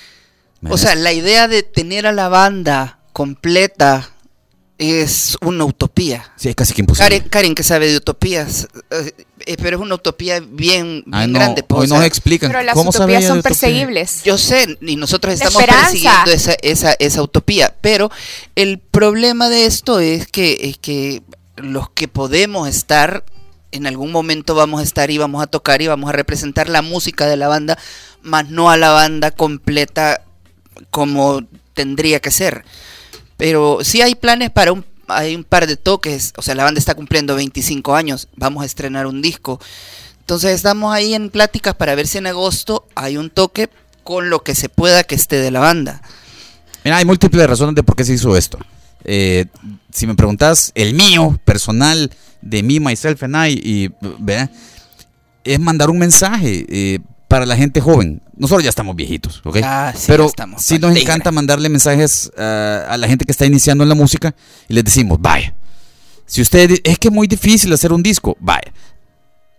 O 0.69 0.79
sea, 0.79 0.95
la 0.95 1.13
idea 1.13 1.49
de 1.49 1.65
tener 1.65 2.07
a 2.07 2.13
la 2.13 2.29
banda 2.29 3.01
completa 3.13 4.11
es 4.91 5.37
una 5.41 5.65
utopía. 5.65 6.33
sí, 6.37 6.49
es 6.49 6.55
casi 6.57 6.75
que 6.75 6.83
imposible. 6.83 7.09
Karen, 7.09 7.29
Karen 7.29 7.55
que 7.55 7.63
sabe 7.63 7.91
de 7.91 7.97
utopías, 7.97 8.69
eh, 8.91 9.13
eh, 9.47 9.57
pero 9.61 9.77
es 9.77 9.83
una 9.83 9.95
utopía 9.95 10.41
bien, 10.41 11.03
bien 11.05 11.05
Ay, 11.13 11.29
no, 11.29 11.39
grande. 11.39 11.63
pues, 11.63 11.81
hoy 11.81 11.85
o 11.87 11.89
sea, 11.89 11.99
nos 11.99 12.07
explican. 12.07 12.51
Pero 12.51 12.63
las 12.63 12.75
¿Cómo 12.75 12.93
sabe 12.93 13.13
utopías 13.13 13.29
son 13.29 13.43
perseguibles. 13.43 14.23
Yo 14.25 14.39
sé, 14.39 14.79
y 14.81 14.97
nosotros 14.97 15.35
estamos 15.35 15.61
esperanza. 15.61 15.83
persiguiendo 15.91 16.31
esa, 16.33 16.55
esa, 16.63 16.93
esa 16.99 17.23
utopía, 17.23 17.75
pero 17.81 18.11
el 18.55 18.79
problema 18.79 19.49
de 19.49 19.67
esto 19.67 20.01
es 20.01 20.27
que, 20.27 20.59
es 20.63 20.79
que 20.79 21.23
los 21.57 21.91
que 21.91 22.09
podemos 22.09 22.69
estar, 22.69 23.25
en 23.73 23.87
algún 23.87 24.13
momento 24.13 24.55
vamos 24.55 24.81
a 24.81 24.83
estar 24.83 25.11
y 25.11 25.19
vamos 25.19 25.43
a 25.43 25.47
tocar 25.47 25.83
y 25.83 25.87
vamos 25.87 26.09
a 26.09 26.13
representar 26.13 26.69
la 26.69 26.83
música 26.83 27.27
de 27.27 27.37
la 27.37 27.49
banda, 27.49 27.79
más 28.23 28.49
no 28.49 28.71
a 28.71 28.77
la 28.77 28.91
banda 28.91 29.31
completa 29.31 30.23
como 30.91 31.41
tendría 31.75 32.21
que 32.21 32.31
ser. 32.31 32.65
Pero 33.43 33.81
sí 33.83 34.01
hay 34.03 34.15
planes 34.15 34.51
para 34.51 34.71
un, 34.71 34.85
hay 35.09 35.35
un 35.35 35.43
par 35.43 35.67
de 35.67 35.77
toques, 35.77 36.33
o 36.37 36.43
sea, 36.43 36.55
la 36.55 36.63
banda 36.63 36.79
está 36.79 36.95
cumpliendo 36.95 37.35
25 37.35 37.97
años, 37.97 38.29
vamos 38.37 38.63
a 38.63 38.67
estrenar 38.67 39.09
un 39.09 39.21
disco. 39.21 39.59
Entonces 40.21 40.53
estamos 40.53 40.95
ahí 40.95 41.13
en 41.13 41.29
pláticas 41.29 41.75
para 41.75 41.97
ver 41.97 42.07
si 42.07 42.19
en 42.19 42.29
agosto 42.29 42.87
hay 42.95 43.17
un 43.17 43.31
toque 43.31 43.69
con 44.05 44.31
lo 44.31 44.45
que 44.45 44.55
se 44.55 44.69
pueda 44.69 45.03
que 45.03 45.17
esté 45.17 45.41
de 45.41 45.51
la 45.51 45.59
banda. 45.59 46.03
Mira, 46.85 46.99
hay 46.99 47.05
múltiples 47.05 47.45
razones 47.49 47.75
de 47.75 47.83
por 47.83 47.97
qué 47.97 48.05
se 48.05 48.13
hizo 48.13 48.37
esto. 48.37 48.61
Eh, 49.03 49.47
si 49.93 50.07
me 50.07 50.15
preguntas, 50.15 50.71
el 50.77 50.95
mío, 50.95 51.37
personal, 51.45 52.13
de 52.43 52.63
mí, 52.63 52.79
myself 52.79 53.25
and 53.25 53.35
I, 53.35 53.61
y, 53.61 53.91
es 55.43 55.59
mandar 55.59 55.91
un 55.91 55.99
mensaje 55.99 56.65
eh, 56.69 57.01
para 57.33 57.47
la 57.47 57.57
gente 57.57 57.81
joven. 57.81 58.21
Nosotros 58.37 58.63
ya 58.63 58.69
estamos 58.69 58.95
viejitos, 58.95 59.41
¿ok? 59.43 59.57
Ah, 59.65 59.95
sí, 59.97 60.05
Pero 60.07 60.27
estamos 60.27 60.63
sí 60.63 60.79
nos 60.79 60.95
encanta 60.95 61.33
mandarle 61.33 61.71
mensajes 61.71 62.31
ah, 62.37 62.85
a 62.87 62.99
la 62.99 63.09
gente 63.09 63.25
que 63.25 63.33
está 63.33 63.47
iniciando 63.47 63.83
en 63.85 63.89
la 63.89 63.95
música 63.95 64.35
y 64.69 64.75
les 64.75 64.85
decimos, 64.85 65.19
vaya, 65.19 65.55
si 66.27 66.43
usted 66.43 66.71
es 66.85 66.99
que 66.99 67.09
es 67.09 67.15
muy 67.15 67.27
difícil 67.27 67.73
hacer 67.73 67.91
un 67.91 68.03
disco, 68.03 68.37
vaya, 68.39 68.71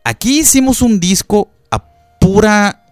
aquí 0.04 0.42
hicimos 0.42 0.84
un 0.84 1.00
disco 1.00 1.50
a 1.72 1.84
pura 2.20 2.86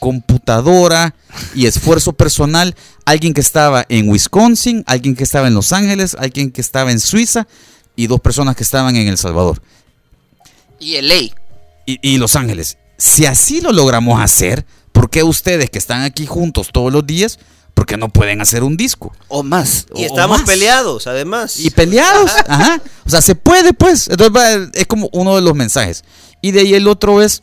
computadora 0.00 1.14
y 1.54 1.64
esfuerzo 1.64 2.12
personal, 2.12 2.76
alguien 3.06 3.32
que 3.32 3.40
estaba 3.40 3.86
en 3.88 4.06
Wisconsin, 4.06 4.84
alguien 4.86 5.16
que 5.16 5.24
estaba 5.24 5.48
en 5.48 5.54
Los 5.54 5.72
Ángeles, 5.72 6.14
alguien 6.14 6.50
que 6.50 6.60
estaba 6.60 6.92
en 6.92 7.00
Suiza 7.00 7.46
y 7.96 8.06
dos 8.06 8.20
personas 8.20 8.54
que 8.54 8.64
estaban 8.64 8.96
en 8.96 9.08
El 9.08 9.16
Salvador. 9.16 9.62
Y 10.78 11.00
LA. 11.00 11.14
y, 11.86 11.98
y 12.02 12.18
Los 12.18 12.36
Ángeles. 12.36 12.76
Si 12.98 13.26
así 13.26 13.60
lo 13.60 13.72
logramos 13.72 14.20
hacer, 14.20 14.64
¿por 14.92 15.10
qué 15.10 15.22
ustedes 15.22 15.70
que 15.70 15.78
están 15.78 16.02
aquí 16.02 16.26
juntos 16.26 16.70
todos 16.72 16.92
los 16.92 17.06
días, 17.06 17.38
por 17.74 17.84
qué 17.84 17.96
no 17.96 18.08
pueden 18.08 18.40
hacer 18.40 18.64
un 18.64 18.76
disco? 18.76 19.12
O 19.28 19.42
más. 19.42 19.86
Y 19.94 20.04
o 20.04 20.06
estamos 20.06 20.38
más. 20.38 20.48
peleados, 20.48 21.06
además. 21.06 21.58
Y 21.58 21.70
peleados, 21.70 22.30
ajá. 22.48 22.80
O 23.04 23.10
sea, 23.10 23.20
se 23.20 23.34
puede, 23.34 23.74
pues. 23.74 24.08
Entonces, 24.08 24.34
va, 24.34 24.70
es 24.72 24.86
como 24.86 25.08
uno 25.12 25.36
de 25.36 25.42
los 25.42 25.54
mensajes. 25.54 26.04
Y 26.40 26.52
de 26.52 26.60
ahí 26.60 26.74
el 26.74 26.88
otro 26.88 27.22
es, 27.22 27.42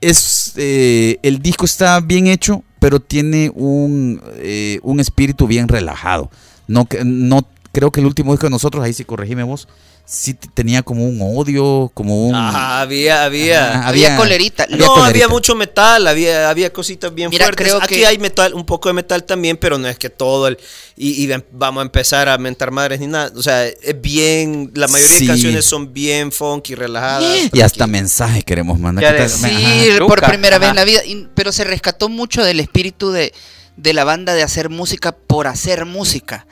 es 0.00 0.52
eh, 0.56 1.18
el 1.22 1.40
disco 1.40 1.64
está 1.64 2.00
bien 2.00 2.26
hecho, 2.26 2.62
pero 2.78 3.00
tiene 3.00 3.50
un, 3.54 4.22
eh, 4.36 4.78
un 4.82 5.00
espíritu 5.00 5.46
bien 5.46 5.68
relajado. 5.68 6.30
No, 6.68 6.86
no 7.04 7.46
creo 7.72 7.90
que 7.90 8.00
el 8.00 8.06
último 8.06 8.32
disco 8.32 8.46
de 8.46 8.50
nosotros, 8.50 8.84
ahí 8.84 8.92
sí 8.92 9.04
corregime 9.04 9.42
vos, 9.42 9.68
sí 10.08 10.34
tenía 10.34 10.82
como 10.84 11.04
un 11.04 11.20
odio, 11.20 11.90
como 11.92 12.28
un... 12.28 12.34
Ajá, 12.34 12.80
había, 12.80 13.24
había. 13.24 13.80
Ajá, 13.80 13.88
Había 13.88 14.16
colerita. 14.16 14.62
había 14.62 14.76
no, 14.76 14.86
colerita. 14.86 15.08
había 15.08 15.28
mucho 15.28 15.56
metal, 15.56 16.06
había, 16.06 16.48
había 16.48 16.72
cositas 16.72 17.12
bien 17.12 17.28
Mira, 17.28 17.46
fuertes. 17.46 17.66
creo 17.66 17.82
Aquí 17.82 17.96
que- 17.96 18.06
hay 18.06 18.16
metal, 18.18 18.54
un 18.54 18.64
poco 18.64 18.88
de 18.88 18.92
metal 18.92 19.24
también, 19.24 19.56
pero 19.56 19.78
no 19.78 19.88
es 19.88 19.98
que 19.98 20.08
todo 20.08 20.46
el. 20.46 20.58
Y, 20.96 21.22
y 21.22 21.26
ven- 21.26 21.44
vamos 21.50 21.80
a 21.80 21.84
empezar 21.86 22.28
a 22.28 22.38
mentar 22.38 22.70
madres 22.70 23.00
ni 23.00 23.08
nada. 23.08 23.32
O 23.36 23.42
sea, 23.42 23.66
es 23.66 24.00
bien. 24.00 24.70
La 24.74 24.86
mayoría 24.86 25.16
Sí. 25.18 25.24
de 25.26 25.32
canciones 25.32 25.64
son 25.64 25.92
bien 25.92 26.30
funky, 26.30 26.76
relajadas. 26.76 27.50
Y 27.52 27.60
hasta 27.60 27.86
mensajes 27.88 28.44
queremos 28.44 28.78
mandar. 28.78 29.28
Sí, 29.28 29.44
Ajá. 29.44 29.98
por 30.06 30.18
Luca, 30.20 30.28
primera 30.28 30.58
vez 30.58 30.70
en 30.70 30.76
la 30.76 30.84
vida. 30.84 31.04
y- 31.04 31.26
pero 31.34 31.50
se 31.50 31.64
rescató 31.64 32.08
mucho 32.08 32.44
del 32.44 32.60
espíritu 32.60 33.10
de, 33.10 33.34
de 33.76 33.92
la 33.92 34.04
banda 34.04 34.34
de 34.34 34.44
hacer 34.44 34.70
música 34.70 35.16
por 35.16 35.48
hacer 35.48 35.84
música. 35.84 36.46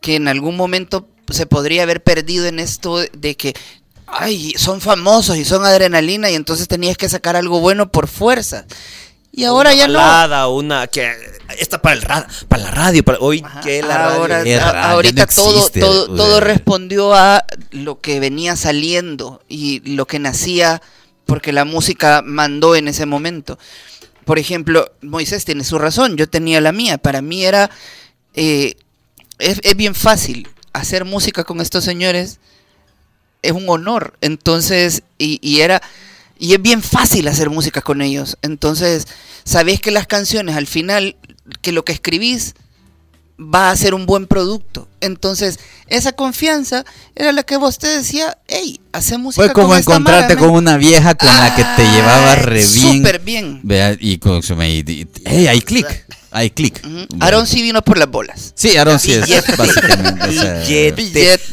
Que 0.00 0.14
en 0.16 0.28
algún 0.28 0.56
momento 0.56 1.08
se 1.30 1.46
podría 1.46 1.82
haber 1.84 2.02
perdido 2.02 2.46
en 2.46 2.58
esto 2.58 2.98
de 2.98 3.36
que, 3.36 3.54
ay, 4.06 4.52
son 4.56 4.80
famosos 4.80 5.36
y 5.36 5.44
son 5.44 5.64
adrenalina 5.64 6.30
y 6.30 6.34
entonces 6.34 6.68
tenías 6.68 6.96
que 6.96 7.08
sacar 7.08 7.36
algo 7.36 7.60
bueno 7.60 7.90
por 7.90 8.08
fuerza. 8.08 8.66
Y 9.32 9.44
ahora 9.44 9.70
una 9.70 9.78
ya 9.78 9.88
no. 9.88 9.94
balada, 9.98 10.48
una 10.48 10.86
que 10.86 11.12
esta 11.58 11.82
para 11.82 11.96
el 11.96 12.02
ra- 12.02 12.28
para 12.48 12.62
la 12.64 12.70
radio, 12.70 13.02
para 13.04 13.18
hoy 13.18 13.42
Ajá, 13.44 13.60
que 13.62 13.82
la 13.82 14.14
ahora, 14.14 14.38
radio. 14.38 14.56
Es 14.56 14.62
a- 14.62 14.72
radio, 14.72 14.90
ahorita 14.94 15.26
no 15.26 15.32
todo, 15.34 15.56
existe, 15.56 15.80
todo, 15.80 16.06
todo 16.14 16.40
respondió 16.40 17.14
a 17.14 17.44
lo 17.72 18.00
que 18.00 18.20
venía 18.20 18.54
saliendo 18.54 19.42
y 19.48 19.80
lo 19.96 20.06
que 20.06 20.20
nacía 20.20 20.80
porque 21.26 21.52
la 21.52 21.64
música 21.64 22.22
mandó 22.24 22.76
en 22.76 22.86
ese 22.86 23.06
momento. 23.06 23.58
Por 24.24 24.38
ejemplo, 24.38 24.92
Moisés 25.02 25.44
tiene 25.44 25.64
su 25.64 25.78
razón, 25.78 26.16
yo 26.16 26.28
tenía 26.28 26.60
la 26.60 26.70
mía. 26.72 26.96
Para 26.98 27.20
mí 27.20 27.44
era, 27.44 27.70
eh, 28.34 28.76
es, 29.38 29.58
es 29.64 29.76
bien 29.76 29.94
fácil 29.96 30.48
hacer 30.74 31.06
música 31.06 31.44
con 31.44 31.60
estos 31.62 31.84
señores, 31.84 32.38
es 33.42 33.52
un 33.52 33.66
honor. 33.68 34.18
Entonces, 34.20 35.02
y, 35.18 35.38
y 35.42 35.60
era, 35.60 35.80
y 36.38 36.52
es 36.52 36.60
bien 36.60 36.82
fácil 36.82 37.26
hacer 37.28 37.48
música 37.48 37.80
con 37.80 38.02
ellos. 38.02 38.36
Entonces, 38.42 39.06
sabés 39.44 39.80
que 39.80 39.90
las 39.90 40.06
canciones 40.06 40.56
al 40.56 40.66
final, 40.66 41.16
que 41.62 41.72
lo 41.72 41.84
que 41.84 41.92
escribís 41.92 42.54
va 43.38 43.70
a 43.70 43.76
ser 43.76 43.94
un 43.94 44.06
buen 44.06 44.26
producto. 44.26 44.88
Entonces, 45.00 45.58
esa 45.88 46.12
confianza 46.12 46.84
era 47.16 47.32
la 47.32 47.42
que 47.42 47.56
vos 47.56 47.78
te 47.78 47.88
decía, 47.88 48.38
hey, 48.46 48.80
hace 48.92 49.18
música 49.18 49.44
Fue 49.46 49.52
como 49.52 49.68
con 49.68 49.78
esta 49.78 49.92
encontrarte 49.92 50.34
mara, 50.34 50.40
con 50.46 50.48
men". 50.50 50.56
una 50.58 50.76
vieja 50.76 51.14
con 51.16 51.28
la 51.28 51.54
que 51.54 51.64
te 51.76 51.82
llevaba 51.90 52.32
Ay, 52.32 52.42
re 52.42 52.64
bien. 52.66 52.96
Súper 52.98 53.18
bien. 53.20 53.60
Vea, 53.64 53.96
y 53.98 54.18
con 54.18 54.42
su 54.42 54.54
me- 54.54 54.70
y- 54.70 54.84
y- 54.86 55.08
hey, 55.24 55.48
hay 55.48 55.60
clic, 55.62 56.06
hay 56.34 56.50
clic. 56.50 56.82
Ujú. 56.84 57.06
Aarón 57.20 57.46
sí 57.46 57.62
vino 57.62 57.80
por 57.80 57.96
las 57.96 58.10
bolas. 58.10 58.52
Sí, 58.56 58.76
Aaron 58.76 58.98
sí 58.98 59.12
es 59.12 59.24
Billete. 59.24 59.52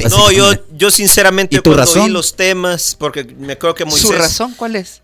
o 0.05 0.09
sea. 0.09 0.17
No, 0.17 0.31
yo, 0.31 0.53
yo 0.75 0.89
sinceramente 0.89 1.55
¿Y 1.55 1.59
tu 1.59 1.69
cuando 1.69 1.83
razón? 1.83 2.01
oí 2.03 2.09
los 2.09 2.35
temas, 2.35 2.95
porque 2.97 3.23
me 3.23 3.57
creo 3.57 3.75
que 3.75 3.85
Moisés 3.85 4.01
¿Su 4.01 4.11
razón 4.11 4.53
cuál 4.55 4.75
es? 4.75 5.01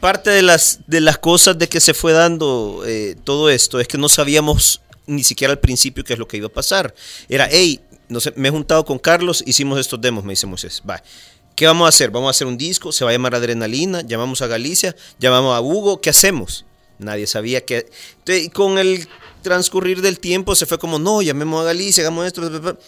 parte 0.00 0.30
de 0.30 0.40
las 0.40 0.80
de 0.86 1.02
las 1.02 1.18
cosas 1.18 1.58
de 1.58 1.68
que 1.68 1.78
se 1.78 1.92
fue 1.92 2.14
dando 2.14 2.82
eh, 2.86 3.16
todo 3.22 3.50
esto 3.50 3.78
es 3.80 3.86
que 3.86 3.98
no 3.98 4.08
sabíamos 4.08 4.80
ni 5.06 5.22
siquiera 5.22 5.52
al 5.52 5.58
principio 5.58 6.02
qué 6.02 6.14
es 6.14 6.18
lo 6.18 6.26
que 6.26 6.38
iba 6.38 6.46
a 6.46 6.50
pasar. 6.52 6.94
Era, 7.28 7.46
hey, 7.50 7.80
no 8.08 8.20
sé, 8.20 8.32
me 8.36 8.48
he 8.48 8.50
juntado 8.50 8.86
con 8.86 8.98
Carlos, 8.98 9.44
hicimos 9.46 9.78
estos 9.78 10.00
demos, 10.00 10.24
me 10.24 10.32
dice 10.32 10.46
Moisés, 10.46 10.82
va. 10.88 11.02
¿Qué 11.54 11.66
vamos 11.66 11.84
a 11.84 11.88
hacer? 11.90 12.10
Vamos 12.10 12.28
a 12.28 12.30
hacer 12.30 12.46
un 12.46 12.56
disco, 12.56 12.90
se 12.90 13.04
va 13.04 13.10
a 13.10 13.12
llamar 13.12 13.34
Adrenalina, 13.34 14.00
llamamos 14.00 14.40
a 14.40 14.46
Galicia, 14.46 14.96
llamamos 15.18 15.54
a 15.54 15.60
Hugo, 15.60 16.00
¿qué 16.00 16.08
hacemos? 16.08 16.64
Nadie 17.00 17.26
sabía 17.26 17.64
que... 17.64 17.90
Con 18.52 18.78
el 18.78 19.08
transcurrir 19.42 20.02
del 20.02 20.18
tiempo 20.18 20.54
se 20.54 20.66
fue 20.66 20.78
como, 20.78 20.98
no, 20.98 21.22
llamemos 21.22 21.62
a 21.62 21.64
Galicia, 21.64 22.02
hagamos 22.02 22.26
esto, 22.26 22.78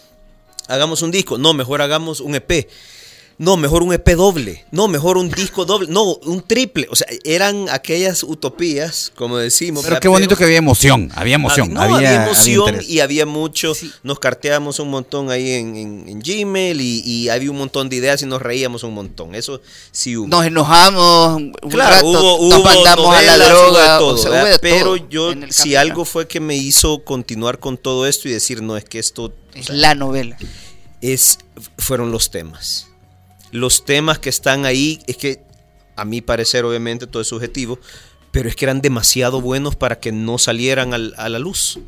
hagamos 0.68 1.02
un 1.02 1.10
disco, 1.10 1.38
no, 1.38 1.54
mejor 1.54 1.82
hagamos 1.82 2.20
un 2.20 2.34
EP. 2.34 2.68
No, 3.38 3.56
mejor 3.56 3.82
un 3.82 3.92
EP 3.92 4.08
doble. 4.14 4.64
No, 4.70 4.86
mejor 4.88 5.16
un 5.16 5.28
disco 5.30 5.64
doble. 5.64 5.88
No, 5.90 6.02
un 6.24 6.42
triple. 6.42 6.86
O 6.90 6.96
sea, 6.96 7.06
eran 7.24 7.68
aquellas 7.70 8.22
utopías, 8.22 9.10
como 9.16 9.36
decimos. 9.38 9.84
Pero 9.84 9.98
qué 10.00 10.08
bonito 10.08 10.36
que 10.36 10.44
había 10.44 10.58
emoción, 10.58 11.10
había 11.14 11.34
emoción. 11.36 11.72
No, 11.72 11.80
había, 11.82 12.24
emoción 12.24 12.76
y 12.86 13.00
había 13.00 13.26
mucho. 13.26 13.74
Sí. 13.74 13.90
Nos 14.02 14.18
carteamos 14.18 14.78
un 14.78 14.90
montón 14.90 15.30
ahí 15.30 15.50
en, 15.52 15.76
en- 15.76 16.08
en 16.08 16.20
Gmail 16.20 16.80
y, 16.80 17.00
y 17.04 17.28
había 17.30 17.50
un 17.50 17.58
montón 17.58 17.88
de 17.88 17.96
ideas 17.96 18.22
y 18.22 18.26
nos 18.26 18.40
reíamos 18.42 18.82
un 18.84 18.94
montón. 18.94 19.34
Eso 19.34 19.60
sí 19.90 20.16
hubo. 20.16 20.28
Nos 20.28 20.44
enojamos 20.46 21.36
un 21.40 21.52
Claro, 21.70 21.94
rato, 21.96 22.06
hubo, 22.06 22.48
nos 22.48 22.58
hubo 22.60 22.64
mandamos 22.64 23.16
a 23.16 23.22
la 23.22 23.36
droga, 23.48 23.98
todo, 23.98 24.14
o 24.14 24.18
sea, 24.18 24.30
¿verdad? 24.30 24.44
hubo 24.44 24.52
de 24.52 24.58
pero 24.60 24.84
todo 24.96 25.08
yo, 25.08 25.32
si 25.50 25.74
algo 25.74 26.04
fue 26.04 26.28
que 26.28 26.38
me 26.40 26.56
hizo 26.56 27.02
continuar 27.04 27.58
con 27.58 27.76
todo 27.78 28.06
esto 28.06 28.28
y 28.28 28.32
decir, 28.32 28.62
no, 28.62 28.76
es 28.76 28.84
que 28.84 28.98
esto 28.98 29.32
es 29.54 29.68
la 29.70 29.94
novela. 29.94 30.36
es, 31.00 31.38
fueron 31.78 32.12
los 32.12 32.30
temas. 32.30 32.88
Los 33.52 33.84
temas 33.84 34.18
que 34.18 34.28
están 34.28 34.66
ahí, 34.66 34.98
es 35.06 35.16
que 35.16 35.42
a 35.94 36.04
mi 36.04 36.20
parecer 36.20 36.64
obviamente 36.64 37.06
todo 37.06 37.22
es 37.22 37.28
subjetivo, 37.28 37.78
pero 38.32 38.48
es 38.48 38.56
que 38.56 38.64
eran 38.64 38.80
demasiado 38.80 39.40
buenos 39.40 39.76
para 39.76 40.00
que 40.00 40.10
no 40.10 40.38
salieran 40.38 40.94
al- 40.94 41.14
a 41.18 41.28
la 41.28 41.38
luz. 41.38 41.78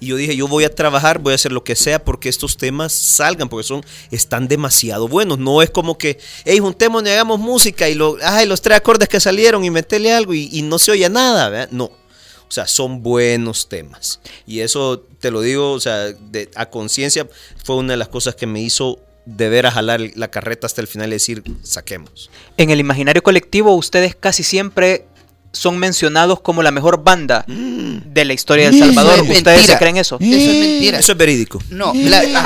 Y 0.00 0.08
yo 0.08 0.16
dije, 0.16 0.34
yo 0.36 0.48
voy 0.48 0.64
a 0.64 0.74
trabajar, 0.74 1.18
voy 1.18 1.32
a 1.32 1.36
hacer 1.36 1.52
lo 1.52 1.62
que 1.62 1.76
sea 1.76 2.02
porque 2.04 2.28
estos 2.28 2.56
temas 2.56 2.92
salgan, 2.92 3.48
porque 3.48 3.66
son, 3.66 3.84
están 4.10 4.48
demasiado 4.48 5.08
buenos. 5.08 5.38
No 5.38 5.62
es 5.62 5.70
como 5.70 5.96
que, 5.96 6.18
hey, 6.44 6.58
juntémonos 6.58 7.08
y 7.08 7.12
hagamos 7.12 7.38
música 7.38 7.88
y, 7.88 7.94
lo, 7.94 8.16
ay, 8.22 8.46
los 8.46 8.60
tres 8.60 8.78
acordes 8.78 9.08
que 9.08 9.20
salieron 9.20 9.64
y 9.64 9.70
metele 9.70 10.12
algo 10.12 10.34
y, 10.34 10.62
no 10.62 10.78
se 10.78 10.90
oye 10.90 11.08
nada. 11.08 11.68
No. 11.70 11.84
O 11.84 12.52
sea, 12.54 12.66
son 12.66 13.02
buenos 13.02 13.68
temas. 13.68 14.20
Y 14.46 14.60
eso 14.60 15.00
te 15.20 15.30
lo 15.30 15.40
digo, 15.40 15.72
o 15.72 15.80
sea, 15.80 16.08
a 16.54 16.70
conciencia 16.70 17.26
fue 17.62 17.76
una 17.76 17.92
de 17.94 17.96
las 17.96 18.08
cosas 18.08 18.34
que 18.34 18.46
me 18.46 18.60
hizo 18.60 19.00
de 19.26 19.48
ver 19.48 19.66
a 19.66 19.70
jalar 19.70 20.00
la 20.14 20.28
carreta 20.28 20.66
hasta 20.66 20.80
el 20.80 20.86
final 20.86 21.08
y 21.08 21.12
decir, 21.12 21.42
saquemos. 21.62 22.30
En 22.56 22.70
el 22.70 22.80
imaginario 22.80 23.22
colectivo, 23.22 23.74
ustedes 23.74 24.14
casi 24.14 24.42
siempre 24.42 25.06
son 25.52 25.78
mencionados 25.78 26.40
como 26.40 26.64
la 26.64 26.72
mejor 26.72 27.04
banda 27.04 27.44
de 27.46 28.24
la 28.24 28.32
historia 28.32 28.70
de 28.70 28.76
El 28.76 28.84
Salvador. 28.86 29.14
es 29.14 29.20
¿Ustedes 29.20 29.44
mentira. 29.44 29.66
se 29.66 29.78
creen 29.78 29.96
eso? 29.98 30.16
Eso 30.20 30.50
es 30.50 30.58
mentira. 30.58 30.98
Eso 30.98 31.12
es 31.12 31.18
verídico. 31.18 31.62
No, 31.70 31.92
la, 31.94 32.22
la, 32.24 32.42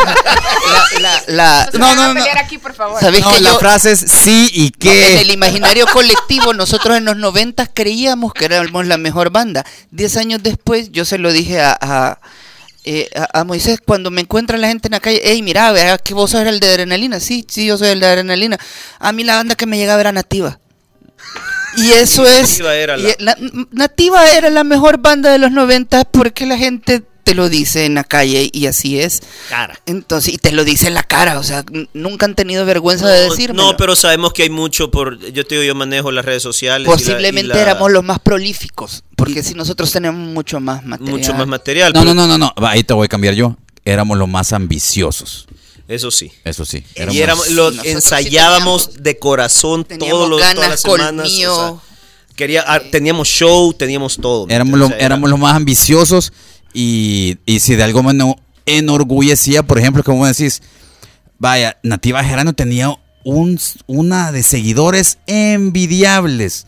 la, 1.00 1.22
la- 1.28 1.70
No, 1.72 1.94
no, 1.94 2.12
no. 2.14 2.20
aquí, 2.38 2.58
por 2.58 2.74
favor. 2.74 3.00
¿Sabés 3.00 3.22
No, 3.22 3.30
que 3.30 3.40
la 3.40 3.50
yo- 3.52 3.58
frase 3.58 3.92
es 3.92 4.00
sí 4.00 4.50
y 4.52 4.64
En 4.66 4.70
qué. 4.72 5.20
el 5.22 5.30
imaginario 5.30 5.86
colectivo, 5.86 6.52
nosotros 6.52 6.96
en 6.98 7.06
los 7.06 7.16
90 7.16 7.66
creíamos 7.68 8.34
que 8.34 8.44
éramos 8.44 8.86
la 8.86 8.98
mejor 8.98 9.30
banda. 9.30 9.64
Diez 9.90 10.16
años 10.18 10.42
después, 10.42 10.92
yo 10.92 11.04
se 11.06 11.16
lo 11.18 11.32
dije 11.32 11.60
a, 11.60 11.76
a, 11.80 12.20
eh, 12.88 13.08
a- 13.14 13.40
a 13.40 13.44
Moisés 13.44 13.80
cuando 13.84 14.10
me 14.10 14.20
encuentra 14.22 14.56
la 14.58 14.68
gente 14.68 14.88
en 14.88 14.92
la 14.92 15.00
calle. 15.00 15.20
Hey, 15.22 15.42
mira, 15.42 15.70
vea 15.72 15.98
que 15.98 16.14
vos 16.14 16.30
sos 16.30 16.46
el 16.46 16.58
de 16.60 16.68
Adrenalina. 16.68 17.20
Sí, 17.20 17.44
sí, 17.48 17.66
yo 17.66 17.76
soy 17.76 17.88
el 17.88 18.00
de 18.00 18.06
Adrenalina. 18.06 18.58
A 18.98 19.12
mí 19.12 19.24
la 19.24 19.36
banda 19.36 19.54
que 19.54 19.66
me 19.66 19.76
llegaba 19.76 20.00
era 20.00 20.12
Nativa. 20.12 20.58
Y 21.76 21.92
eso 21.92 22.24
es. 22.26 22.58
Nativa 22.60 22.74
era 22.74 22.96
la- 22.96 23.08
y 23.10 23.14
la- 23.18 23.36
Nativa 23.72 24.30
era 24.32 24.50
la 24.50 24.64
mejor 24.64 24.98
banda 24.98 25.30
de 25.30 25.38
los 25.38 25.50
90 25.52 26.04
porque 26.04 26.46
la 26.46 26.56
gente 26.56 27.02
te 27.28 27.34
lo 27.34 27.48
dice 27.48 27.84
en 27.84 27.94
la 27.94 28.04
calle 28.04 28.48
y 28.52 28.66
así 28.66 28.98
es. 29.00 29.20
Cara. 29.48 29.80
Entonces, 29.86 30.34
y 30.34 30.38
te 30.38 30.52
lo 30.52 30.64
dice 30.64 30.88
en 30.88 30.94
la 30.94 31.02
cara, 31.02 31.38
o 31.38 31.42
sea, 31.42 31.64
nunca 31.92 32.26
han 32.26 32.34
tenido 32.34 32.64
vergüenza 32.64 33.08
de 33.08 33.26
No, 33.26 33.30
decirme. 33.30 33.56
No, 33.56 33.76
pero 33.76 33.94
sabemos 33.96 34.32
que 34.32 34.44
hay 34.44 34.50
mucho 34.50 34.90
por. 34.90 35.18
Yo 35.32 35.46
te 35.46 35.54
digo, 35.56 35.64
yo 35.64 35.74
manejo 35.74 36.10
las 36.10 36.24
redes 36.24 36.42
sociales. 36.42 36.86
y 36.86 36.88
la- 36.90 36.94
y 36.94 36.98
Posiblemente 36.98 37.54
la- 37.54 37.60
éramos 37.60 37.90
los 37.90 38.02
más 38.04 38.18
prolíficos, 38.20 39.04
porque 39.16 39.42
si 39.42 39.54
nosotros 39.54 39.90
tenemos 39.92 40.20
mucho 40.20 40.60
más 40.60 40.84
material. 40.84 41.18
Mucho 41.18 41.34
más 41.34 41.46
material. 41.46 41.92
No, 41.92 42.00
pero- 42.00 42.14
no, 42.14 42.26
no, 42.26 42.38
no, 42.38 42.52
no. 42.54 42.54
Va, 42.62 42.70
Ahí 42.70 42.84
te 42.84 42.94
voy 42.94 43.06
a 43.06 43.08
cambiar 43.08 43.34
yo. 43.34 43.56
Éramos 43.84 44.16
los 44.18 44.28
más 44.28 44.52
ambiciosos. 44.52 45.46
Eso 45.88 46.10
sí. 46.10 46.30
Eso 46.44 46.64
sí. 46.66 46.84
y 47.10 47.18
éramos, 47.20 47.48
lo 47.50 47.72
sí 47.72 47.78
ensayábamos 47.84 48.88
teníamos- 48.88 49.02
de 49.02 49.18
corazón 49.18 49.84
todos 49.84 50.28
los, 50.28 50.38
todas 50.40 50.54
ganas, 50.54 50.70
las 50.70 50.80
semanas. 50.82 51.08
o 51.08 51.16
colmillo. 51.28 51.56
sea, 51.56 52.34
quería, 52.36 52.64
ah, 52.66 52.80
teníamos 52.92 53.26
show, 53.28 53.72
teníamos 53.72 54.16
todo. 54.16 54.46
¿me 54.46 54.54
Éramos, 54.54 54.78
lo- 54.78 54.84
O 54.84 54.88
sea, 54.88 54.96
era- 54.98 55.06
éramos 55.06 55.30
los 55.30 55.38
más 55.38 55.54
ambiciosos 55.56 56.32
y, 56.72 57.38
y 57.46 57.60
si 57.60 57.74
de 57.76 57.82
algo 57.82 58.02
me 58.02 58.12
eno- 58.12 58.40
enorgullecía, 58.66 59.62
por 59.62 59.78
ejemplo, 59.78 60.02
como 60.04 60.26
decís, 60.26 60.62
vaya, 61.38 61.78
Nativa 61.82 62.22
Gerano 62.24 62.52
tenía 62.52 62.94
un, 63.24 63.58
una 63.86 64.32
de 64.32 64.42
seguidores 64.42 65.18
envidiables, 65.26 66.66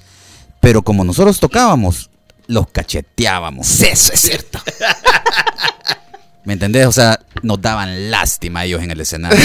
pero 0.61 0.83
como 0.83 1.05
nosotros 1.05 1.41
tocábamos, 1.41 2.11
los 2.47 2.69
cacheteábamos. 2.71 3.81
Eso 3.81 4.13
es 4.13 4.21
cierto. 4.21 4.61
¿Me 6.45 6.55
entendés? 6.55 6.87
O 6.87 6.93
sea, 6.93 7.21
nos 7.43 7.61
daban 7.61 8.11
lástima 8.11 8.65
ellos 8.65 8.83
en 8.83 8.91
el 8.91 9.01
escenario. 9.01 9.39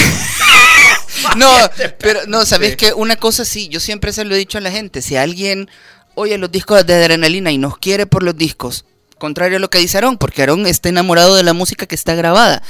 No, 1.36 1.50
pero 1.98 2.20
no, 2.28 2.44
sabes 2.44 2.76
que 2.76 2.92
una 2.92 3.16
cosa 3.16 3.44
sí, 3.44 3.68
yo 3.68 3.80
siempre 3.80 4.12
se 4.12 4.24
lo 4.24 4.34
he 4.34 4.38
dicho 4.38 4.58
a 4.58 4.60
la 4.60 4.70
gente, 4.70 5.00
si 5.02 5.16
alguien 5.16 5.68
oye 6.14 6.36
los 6.38 6.52
discos 6.52 6.86
de 6.86 6.94
adrenalina 6.94 7.50
y 7.50 7.58
nos 7.58 7.78
quiere 7.78 8.06
por 8.06 8.22
los 8.22 8.36
discos, 8.36 8.84
contrario 9.18 9.56
a 9.56 9.60
lo 9.60 9.70
que 9.70 9.78
dice 9.78 9.96
Aarón, 9.98 10.18
porque 10.18 10.42
Aarón 10.42 10.66
está 10.66 10.88
enamorado 10.88 11.34
de 11.34 11.42
la 11.42 11.52
música 11.52 11.86
que 11.86 11.94
está 11.94 12.14
grabada. 12.14 12.62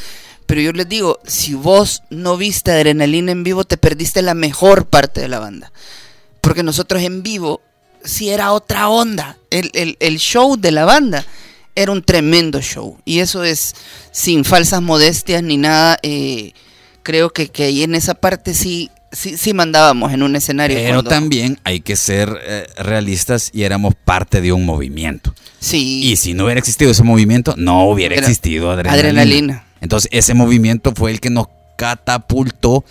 Pero 0.47 0.61
yo 0.61 0.73
les 0.73 0.89
digo, 0.89 1.19
si 1.27 1.55
vos 1.55 2.03
no 2.11 2.37
viste 2.37 2.71
adrenalina 2.71 3.33
en 3.33 3.43
vivo, 3.43 3.65
te 3.65 3.77
perdiste 3.77 4.23
la 4.23 4.35
mejor 4.35 4.87
parte 4.87 5.21
de 5.21 5.29
la 5.29 5.41
banda. 5.41 5.73
Porque 6.41 6.63
nosotros 6.63 7.03
en 7.03 7.23
vivo, 7.25 7.61
sí 8.05 8.31
era 8.31 8.53
otra 8.53 8.89
onda. 8.89 9.39
El, 9.51 9.71
el- 9.75 9.97
el 9.99 10.19
show 10.19 10.57
de 10.57 10.71
la 10.71 10.85
banda 10.85 11.27
era 11.75 11.91
un 11.91 12.03
tremendo 12.03 12.61
show. 12.63 12.99
Y 13.05 13.19
eso 13.19 13.43
es 13.43 13.75
sin 14.13 14.45
falsas 14.45 14.81
modestias 14.83 15.43
ni 15.43 15.57
nada. 15.57 15.99
eh, 16.03 16.53
creo 17.03 17.31
que, 17.31 17.49
que 17.49 17.65
ahí 17.65 17.83
en 17.83 17.95
esa 17.97 18.15
parte 18.15 18.55
sí, 18.55 18.91
sí, 19.17 19.37
sí 19.37 19.55
mandábamos 19.55 20.13
en 20.13 20.23
un 20.23 20.37
escenario. 20.37 20.77
Pero 20.77 20.95
cuando- 20.95 21.11
también 21.11 21.59
hay 21.65 21.81
que 21.81 21.97
ser 21.97 22.39
eh, 22.47 22.67
realistas 22.77 23.51
y 23.53 23.63
éramos 23.63 23.95
parte 23.95 24.41
de 24.41 24.53
un 24.53 24.65
movimiento. 24.67 25.35
Sí. 25.59 26.01
Y 26.05 26.17
si 26.17 26.35
no 26.35 26.45
hubiera 26.45 26.59
existido 26.61 26.91
ese 26.91 27.03
movimiento, 27.03 27.55
no 27.57 27.85
hubiera 27.89 28.15
Era- 28.15 28.27
existido 28.27 28.71
adrenalina. 28.71 29.09
adrenalina. 29.09 29.67
Entonces, 29.81 30.09
ese 30.13 30.35
movimiento 30.35 30.93
fue 30.95 31.11
el 31.11 31.21
que 31.21 31.31
nos 31.31 31.47
catapultó 31.77 32.85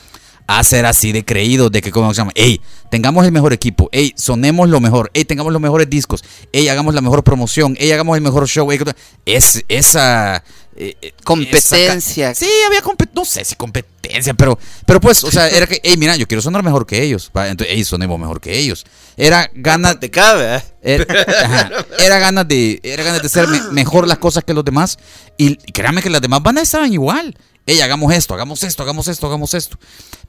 a 0.48 0.64
ser 0.64 0.86
así 0.86 1.12
de 1.12 1.26
creídos, 1.26 1.72
de 1.72 1.82
que, 1.82 1.92
como 1.92 2.14
se 2.14 2.20
llama? 2.20 2.32
Ey, 2.36 2.62
tengamos 2.90 3.26
el 3.26 3.32
mejor 3.32 3.54
equipo, 3.54 3.90
ey, 3.92 4.14
sonemos 4.16 4.70
lo 4.70 4.80
mejor, 4.80 5.10
ey, 5.14 5.26
tengamos 5.26 5.52
los 5.52 5.62
mejores 5.62 5.90
discos, 5.90 6.24
ey, 6.52 6.68
hagamos 6.70 6.94
la 6.94 7.02
mejor 7.02 7.24
promoción, 7.24 7.76
ey, 7.80 7.92
hagamos 7.92 8.16
el 8.16 8.22
mejor 8.24 8.48
show, 8.48 8.72
ey, 8.72 8.80
es, 9.26 9.64
esa... 9.68 10.44
eh, 10.76 10.96
eh, 11.02 11.14
Competencia. 11.24 12.32
esa 12.32 12.46
sí, 12.46 12.52
había 12.68 12.82
competencia, 12.82 13.16
no 13.22 13.26
sé 13.26 13.44
si 13.46 13.56
competencia, 13.56 14.34
pero, 14.36 14.60
pero 14.86 15.00
pues, 15.02 15.24
o 15.24 15.32
sea, 15.32 15.48
era 15.50 15.66
que, 15.66 15.80
ey, 15.84 15.98
mira, 15.98 16.16
yo 16.16 16.28
quiero 16.28 16.42
sonar 16.42 16.64
mejor 16.64 16.86
que 16.86 17.02
ellos, 17.02 17.32
entonces, 17.34 17.76
ey, 17.76 17.84
sonemos 17.84 18.20
mejor 18.20 18.40
que 18.40 18.58
ellos. 18.58 18.86
Era 19.18 19.50
ganas 19.54 20.00
Te 20.00 20.12
cabe, 20.12 20.58
¿eh? 20.58 20.64
era, 20.82 21.06
ajá, 21.46 21.72
era 22.00 22.20
ganas 22.20 22.48
de 22.48 22.80
era 22.84 23.02
ganas 23.04 23.22
de 23.22 23.28
hacer 23.28 23.48
me- 23.48 23.72
mejor 23.72 24.08
las 24.08 24.18
cosas 24.20 24.44
que 24.44 24.54
los 24.54 24.64
demás 24.66 25.00
y, 25.38 25.56
créanme 25.72 26.02
que 26.04 26.10
las 26.10 26.22
demás 26.22 26.44
bandas 26.44 26.64
estaban 26.64 26.92
igual 26.92 27.36
Ey, 27.68 27.82
hagamos 27.82 28.14
esto 28.14 28.34
hagamos 28.34 28.62
esto 28.64 28.84
hagamos 28.84 29.08
esto 29.08 29.26
hagamos 29.28 29.54
esto 29.54 29.78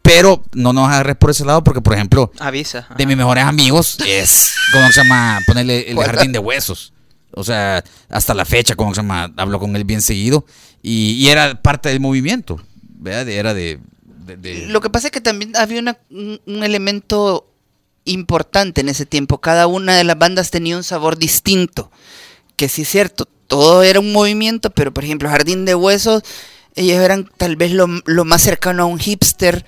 pero 0.02 0.42
no 0.54 0.72
nos 0.72 0.88
agarres 0.88 1.16
por 1.16 1.30
ese 1.30 1.44
lado 1.44 1.62
porque 1.62 1.80
por 1.82 1.94
ejemplo 1.94 2.30
Avisa. 2.38 2.86
de 2.96 3.06
mis 3.06 3.16
mejores 3.16 3.44
amigos 3.44 3.98
es 4.06 4.54
cómo 4.72 4.86
se 4.90 5.02
llama 5.02 5.40
ponerle 5.46 5.90
el 5.90 5.98
jardín 5.98 6.32
de 6.32 6.38
huesos 6.38 6.92
o 7.32 7.44
sea 7.44 7.84
hasta 8.08 8.32
la 8.34 8.44
fecha 8.44 8.74
cómo 8.74 8.94
se 8.94 9.00
llama 9.02 9.30
hablo 9.36 9.58
con 9.60 9.76
él 9.76 9.84
bien 9.84 10.00
seguido 10.00 10.46
y, 10.82 11.12
y 11.12 11.28
era 11.28 11.60
parte 11.60 11.88
del 11.90 12.00
movimiento 12.00 12.58
¿verdad? 12.80 13.28
era 13.28 13.52
de, 13.52 13.80
de- 14.24 14.36
de- 14.36 14.66
Lo 14.68 14.80
que 14.80 14.88
pasa 14.90 15.08
es 15.08 15.12
que 15.12 15.20
también 15.20 15.54
había 15.56 15.80
una- 15.80 15.98
un, 16.10 16.40
un 16.46 16.62
elemento 16.64 17.52
importante 18.04 18.80
en 18.80 18.88
ese 18.88 19.04
tiempo. 19.06 19.40
Cada 19.40 19.66
una 19.66 19.96
de 19.96 20.04
las 20.04 20.18
bandas 20.18 20.50
tenía 20.50 20.76
un 20.76 20.84
sabor 20.84 21.18
distinto. 21.18 21.90
Que 22.56 22.68
sí 22.68 22.82
es 22.82 22.88
cierto, 22.88 23.26
todo 23.48 23.82
era 23.82 24.00
un 24.00 24.12
movimiento, 24.12 24.70
pero 24.70 24.92
por 24.94 25.04
ejemplo, 25.04 25.28
Jardín 25.28 25.64
de 25.64 25.74
Huesos, 25.74 26.22
ellos 26.76 27.00
eran 27.02 27.28
tal 27.36 27.56
vez 27.56 27.72
lo, 27.72 27.86
lo 28.04 28.24
más 28.24 28.42
cercano 28.42 28.84
a 28.84 28.86
un 28.86 28.98
hipster 28.98 29.64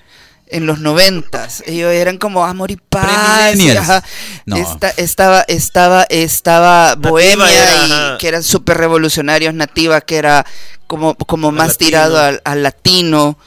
en 0.47 0.65
los 0.65 0.79
noventas. 0.79 1.61
Ellos 1.67 1.91
eran 1.91 2.17
como 2.17 2.43
amor 2.45 2.71
y 2.71 2.77
paz. 2.77 3.03
y, 3.03 3.57
Premillennials. 3.57 3.79
ajá. 3.89 4.03
No. 4.45 4.57
Esta- 4.57 4.89
estaba, 4.91 5.41
estaba, 5.47 6.03
estaba 6.09 6.95
Nativa 6.95 7.09
Bohemia 7.11 7.45
era, 7.51 7.87
y 7.87 7.91
ajá. 7.91 8.17
que 8.17 8.27
eran 8.27 8.43
súper 8.43 8.77
revolucionarios, 8.77 9.53
Nativa, 9.53 10.01
que 10.01 10.17
era 10.17 10.45
como, 10.87 11.13
como 11.15 11.51
más 11.51 11.67
latino. 11.69 11.87
tirado 11.87 12.19
al, 12.19 12.41
al 12.45 12.63
latino. 12.63 13.37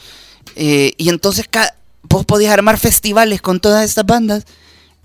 Eh, 0.54 0.92
y 0.96 1.08
entonces 1.08 1.46
vos 2.02 2.24
podías 2.26 2.52
armar 2.52 2.78
festivales 2.78 3.40
con 3.42 3.58
todas 3.58 3.84
estas 3.84 4.04
bandas 4.06 4.44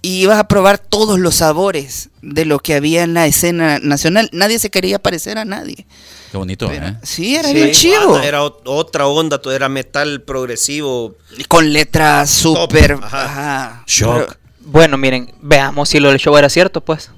y 0.08 0.22
ibas 0.22 0.40
a 0.40 0.48
probar 0.48 0.78
todos 0.78 1.20
los 1.20 1.36
sabores 1.36 2.10
de 2.22 2.46
lo 2.46 2.60
que 2.60 2.76
había 2.76 3.04
en 3.04 3.14
la 3.14 3.26
escena 3.28 3.80
nacional. 3.80 4.30
Nadie 4.32 4.58
se 4.60 4.70
quería 4.70 5.00
parecer 5.00 5.38
a 5.38 5.44
nadie. 5.46 5.86
qué 6.32 6.38
bonito 6.38 6.68
Pero- 6.68 6.88
¿eh? 6.88 6.96
sí, 7.04 7.36
era 7.36 7.48
Sí. 7.50 7.54
bien 7.56 7.72
chivo. 7.72 8.12
Banda, 8.14 8.28
Era 8.28 8.42
ot- 8.44 8.62
otra 8.66 9.08
onda, 9.08 9.42
todo 9.42 9.54
era 9.54 9.68
metal 9.70 10.22
progresivo. 10.22 11.16
Con 11.48 11.72
letras 11.74 12.30
súper... 12.30 12.94
ajá. 13.02 13.24
ajá. 13.26 13.84
Shock. 13.88 14.14
Pero- 14.28 14.38
Bueno, 14.62 14.98
miren, 14.98 15.34
veamos 15.42 15.90
si 15.90 16.00
lo 16.00 16.10
del 16.10 16.20
show 16.20 16.36
era 16.38 16.50
cierto, 16.50 16.82
pues. 16.82 17.10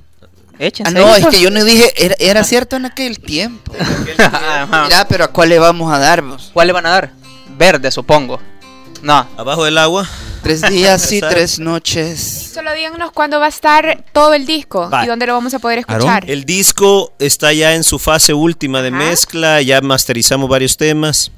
Échense. 0.60 0.91
Ah, 0.91 0.99
no, 0.99 1.15
es 1.15 1.25
que 1.28 1.39
yo 1.39 1.49
no 1.52 1.63
dije, 1.63 1.91
era, 1.95 2.15
era 2.19 2.43
cierto 2.43 2.75
en 2.75 2.86
aquel 2.86 3.19
tiempo. 3.19 3.71
Mira, 4.86 5.06
pero 5.08 5.23
¿a 5.23 5.28
cuál 5.30 5.49
le 5.49 5.58
vamos 5.60 5.91
a 5.93 5.97
dar? 5.99 6.21
vos? 6.21 6.49
¿Cuál 6.54 6.67
le 6.67 6.73
van 6.73 6.86
a 6.86 6.89
dar? 6.89 7.12
Verde, 7.58 7.91
supongo. 7.91 8.39
No. 9.02 9.28
Abajo 9.38 9.63
del 9.65 9.78
agua. 9.78 10.08
Tres 10.43 10.62
días 10.69 11.12
y 11.12 11.19
tres 11.34 11.60
noches. 11.60 12.38
Solo 12.60 12.74
díganos 12.74 13.12
cuándo 13.13 13.39
va 13.39 13.45
a 13.45 13.50
estar 13.50 14.04
todo 14.12 14.34
el 14.34 14.45
disco 14.45 14.89
Va. 14.89 15.06
y 15.06 15.08
dónde 15.08 15.26
lo 15.26 15.32
vamos 15.34 15.54
a 15.54 15.60
poder 15.60 15.80
escuchar. 15.80 16.30
El 16.30 16.43
disco 16.43 17.13
está 17.17 17.54
ya 17.54 17.74
en 17.74 17.86
su 17.86 18.00
fase 18.00 18.34
última 18.34 18.82
de 18.82 18.89
Ajá. 18.89 18.98
mezcla, 18.98 19.62
ya 19.62 19.80
masterizamos 19.80 20.50
varios 20.50 20.76
temas 20.76 21.32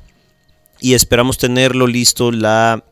y 0.79 0.95
esperamos 0.95 1.38
tenerlo 1.38 1.86
listo 1.86 2.31
la 2.31 2.84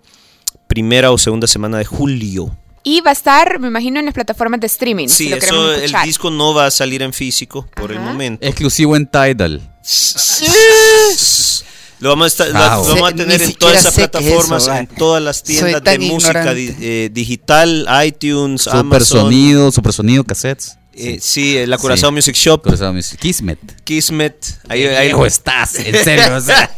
primera 0.68 1.10
o 1.12 1.18
segunda 1.18 1.48
semana 1.48 1.80
de 1.80 1.86
julio. 1.86 2.56
Y 2.84 3.02
va 3.02 3.10
a 3.10 3.14
estar, 3.14 3.58
me 3.58 3.68
imagino, 3.68 3.98
en 3.98 4.06
las 4.06 4.14
plataformas 4.14 4.60
de 4.60 4.68
streaming. 4.68 5.08
si 5.08 5.24
Sí, 5.24 5.30
lo 5.30 5.38
eso, 5.38 5.74
el 5.74 5.92
disco 6.04 6.30
no 6.30 6.54
va 6.54 6.68
a 6.68 6.72
salir 6.72 7.02
en 7.02 7.14
físico 7.14 7.68
por 7.76 7.92
el 7.92 8.00
momento. 8.00 8.46
exclusivo 8.46 8.96
en 8.96 9.08
Tidal 9.08 9.60
Lo 12.00 12.10
vamos 12.10 12.26
a, 12.40 12.46
estar- 12.46 12.52
Wow. 12.54 12.88
lo 12.88 12.94
vamos 12.96 13.10
a 13.12 13.16
tener 13.16 13.42
en 13.42 13.54
todas 13.56 13.80
esas 13.80 13.94
plataformas, 13.94 14.64
eso, 14.64 14.74
en 14.76 14.88
todas 14.88 15.22
las 15.22 15.44
tiendas 15.44 15.84
de 15.84 16.00
música 16.00 16.54
di- 16.54 16.76
eh, 16.80 17.10
digital, 17.12 17.88
iTunes, 18.06 18.62
super 18.64 18.80
Amazon. 18.80 19.22
sonido 19.24 19.72
super 19.72 19.92
sonido 19.94 20.24
cassettes 20.24 20.76
eh, 20.94 21.18
sí, 21.22 21.56
eh, 21.58 21.66
la 21.68 21.78
Curazao 21.78 22.10
Sí. 22.10 22.16
Music 22.16 22.36
Shop, 22.36 22.62
Corazón 22.62 22.94
Music. 22.96 23.18
Kismet 23.20 23.60
Kismet. 23.86 24.36
Ahí, 24.68 24.86
ahí- 24.86 25.08
viejo 25.08 25.26
estás 25.26 25.76
en 25.76 25.96
serio 26.04 26.36
o 26.36 26.42
sea, 26.42 26.70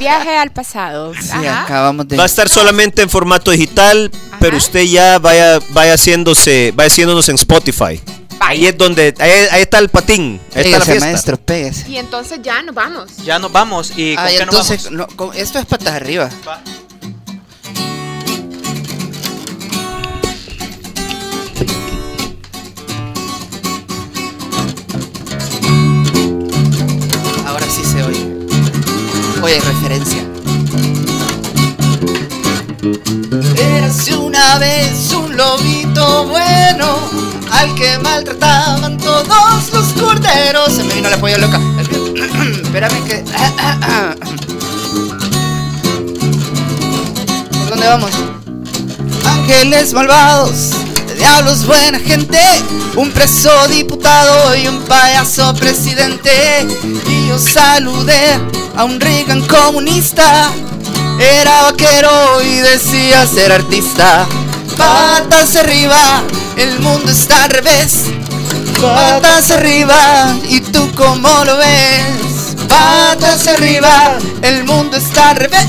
Viaje 0.00 0.36
al 0.36 0.50
pasado. 0.52 1.12
Sí, 1.14 1.28
Ajá. 1.32 1.62
acabamos 1.64 2.08
de... 2.08 2.16
Va 2.16 2.22
a 2.22 2.26
estar 2.26 2.48
solamente 2.48 3.02
en 3.02 3.10
formato 3.10 3.50
digital, 3.50 4.10
pero 4.40 4.56
usted 4.56 4.82
ya 4.84 5.18
vaya, 5.18 5.60
vaya 5.70 5.94
haciéndose, 5.94 6.72
vaya 6.74 6.86
haciéndonos 6.88 7.28
en 7.28 7.34
Spotify. 7.36 8.00
Ahí 8.40 8.66
es 8.66 8.78
donde, 8.78 9.14
ahí, 9.18 9.30
ahí 9.50 9.62
está 9.62 9.78
el 9.78 9.88
patín, 9.88 10.40
ahí 10.54 10.62
está 10.64 10.78
la 10.78 10.84
Pégase, 10.84 10.90
fiesta. 10.92 11.06
maestro, 11.06 11.36
pégase. 11.38 11.90
Y 11.90 11.96
entonces 11.98 12.40
ya 12.42 12.62
nos 12.62 12.74
vamos. 12.74 13.16
Ya 13.24 13.38
nos 13.38 13.52
vamos. 13.52 13.92
¿Y 13.96 14.14
con 14.16 14.26
qué 14.26 14.36
entonces, 14.38 14.84
nos 14.84 14.92
vamos? 14.92 15.10
no, 15.10 15.16
con- 15.16 15.36
esto 15.36 15.58
es 15.58 15.66
patas 15.66 15.94
arriba. 15.94 16.30
Va. 16.46 16.62
Ahora 27.46 27.66
sí 27.68 27.82
se 27.84 28.02
oye. 28.02 28.26
Oye, 29.42 29.60
referencia. 29.60 30.22
Érase 33.56 34.14
una 34.48 34.58
vez 34.60 35.12
un 35.12 35.36
lobito 35.36 36.26
bueno 36.26 36.96
al 37.50 37.74
que 37.74 37.98
maltrataban 37.98 38.96
todos 38.96 39.70
los 39.74 39.92
corderos. 39.92 40.72
Se 40.72 40.82
me 40.84 40.94
vino 40.94 41.10
la 41.10 41.18
polla 41.18 41.36
loca. 41.36 41.60
Espérame 42.62 43.04
que. 43.04 43.24
¿Por 47.58 47.68
dónde 47.68 47.86
vamos? 47.88 48.10
Ángeles 49.26 49.92
malvados, 49.92 50.70
diablos 51.18 51.66
buena 51.66 51.98
gente, 51.98 52.40
un 52.96 53.10
preso 53.10 53.68
diputado 53.68 54.56
y 54.56 54.66
un 54.66 54.80
payaso 54.84 55.52
presidente. 55.56 56.66
Y 57.06 57.28
yo 57.28 57.38
saludé 57.38 58.40
a 58.76 58.84
un 58.84 58.98
Reagan 58.98 59.42
comunista, 59.46 60.50
era 61.20 61.64
vaquero 61.64 62.40
y 62.42 62.56
decía 62.60 63.26
ser 63.26 63.52
artista. 63.52 64.26
Patas 64.78 65.56
arriba, 65.56 66.22
el 66.56 66.78
mundo 66.80 67.10
está 67.10 67.44
al 67.44 67.50
revés. 67.50 68.04
Patas 68.80 69.50
arriba, 69.50 70.34
¿y 70.48 70.60
tú 70.60 70.90
cómo 70.94 71.28
lo 71.44 71.56
ves? 71.58 72.54
Patas 72.68 73.48
arriba, 73.48 74.16
el 74.42 74.64
mundo 74.64 74.96
está 74.96 75.30
al 75.30 75.36
revés. 75.36 75.66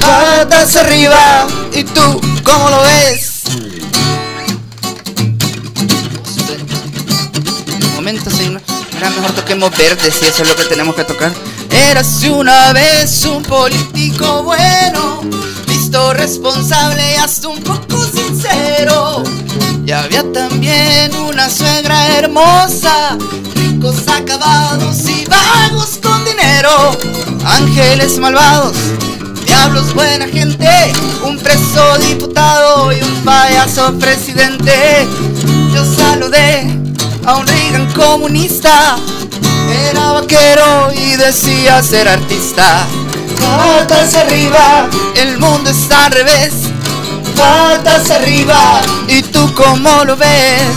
Patas 0.00 0.76
arriba, 0.76 1.46
¿y 1.72 1.82
tú 1.84 2.20
cómo 2.44 2.70
lo 2.70 2.82
ves? 2.82 3.42
Momento, 7.94 8.30
señor. 8.30 8.62
Era 8.98 9.08
mejor 9.10 9.32
toquemos 9.32 9.74
verdes 9.78 10.14
si 10.14 10.26
eso 10.26 10.42
es 10.42 10.48
lo 10.48 10.56
que 10.56 10.64
tenemos 10.64 10.94
que 10.94 11.04
tocar. 11.04 11.32
Érase 11.70 12.30
una 12.30 12.74
vez 12.74 13.24
un 13.24 13.42
político 13.42 14.42
bueno, 14.42 15.22
visto 15.66 16.12
responsable 16.12 17.14
y 17.14 17.16
hasta 17.16 17.48
un 17.48 17.62
poco 17.62 17.99
Y 19.84 19.92
había 19.92 20.22
también 20.32 21.14
una 21.16 21.50
suegra 21.50 22.16
hermosa, 22.16 23.18
ricos 23.54 24.06
acabados 24.08 25.00
y 25.08 25.26
vagos 25.26 25.98
con 26.02 26.24
dinero, 26.24 26.96
ángeles 27.44 28.18
malvados, 28.18 28.76
Diablos 29.44 29.92
buena 29.94 30.26
gente, 30.26 30.92
un 31.24 31.38
preso 31.38 31.98
diputado 31.98 32.92
y 32.92 33.02
un 33.02 33.14
payaso 33.24 33.92
presidente. 33.98 35.06
Yo 35.74 35.84
saludé 35.84 36.66
a 37.26 37.36
un 37.36 37.46
Reagan 37.46 37.92
comunista. 37.92 38.96
Era 39.90 40.12
vaquero 40.12 40.92
y 40.94 41.16
decía 41.16 41.82
ser 41.82 42.08
artista. 42.08 42.86
Patas 43.40 44.14
arriba, 44.14 44.88
el 45.16 45.38
mundo 45.38 45.70
está 45.70 46.06
al 46.06 46.12
revés. 46.12 46.69
Patas 47.40 48.10
arriba, 48.10 48.82
¿y 49.08 49.22
tú 49.22 49.50
cómo 49.54 50.04
lo 50.04 50.14
ves? 50.14 50.76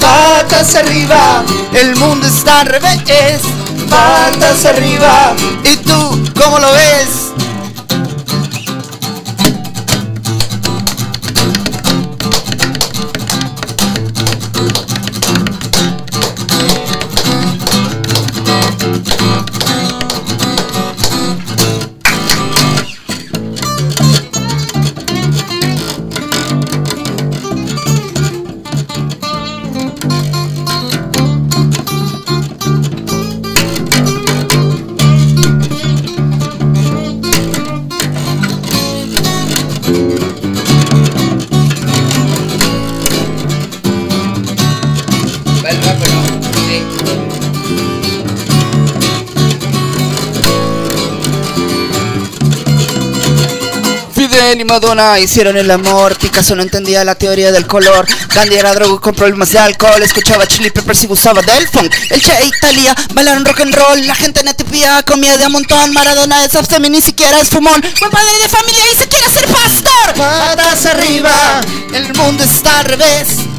Patas 0.00 0.74
arriba, 0.74 1.44
el 1.72 1.94
mundo 1.94 2.26
está 2.26 2.62
al 2.62 2.66
revés. 2.66 3.42
Patas 3.88 4.64
arriba, 4.64 5.36
¿y 5.62 5.76
tú 5.76 6.24
cómo 6.36 6.58
lo 6.58 6.72
ves? 6.72 7.29
Fidel 54.20 54.60
y 54.60 54.64
Madonna 54.64 55.18
hicieron 55.18 55.56
el 55.56 55.70
amor. 55.70 56.14
Picasso 56.18 56.54
no 56.54 56.62
entendía 56.62 57.02
la 57.04 57.14
teoría 57.14 57.52
del 57.52 57.66
color. 57.66 58.06
Gandhi 58.34 58.56
era 58.56 58.74
drogo 58.74 59.00
con 59.00 59.14
problemas 59.14 59.50
de 59.50 59.58
alcohol. 59.58 60.02
Escuchaba 60.02 60.46
Chili 60.46 60.70
Peppers 60.70 61.04
y 61.04 61.06
gustaba 61.06 61.40
del 61.40 61.66
funk. 61.66 61.90
El 62.10 62.20
Che 62.20 62.32
e 62.32 62.46
Italia 62.46 62.94
bailaron 63.14 63.44
rock 63.46 63.60
and 63.60 63.74
roll. 63.74 64.06
La 64.06 64.14
gente 64.14 64.40
en 64.40 64.48
Etiopía 64.48 65.02
comía 65.04 65.38
de 65.38 65.44
a 65.44 65.48
montón. 65.48 65.92
Maradona 65.94 66.44
es 66.44 66.54
abstemio 66.54 66.90
ni 66.90 67.00
siquiera 67.00 67.40
es 67.40 67.48
fumón. 67.48 67.82
Buen 67.98 68.10
padre 68.12 68.38
de 68.42 68.48
familia 68.48 68.84
y 68.92 68.94
se 68.94 69.08
quiere 69.08 69.28
ser 69.28 69.46
pastor. 69.46 70.14
Patas 70.14 70.86
arriba, 70.86 71.62
el 71.94 72.14
mundo 72.14 72.44
está 72.44 72.80
al 72.80 72.84
revés. 72.84 73.49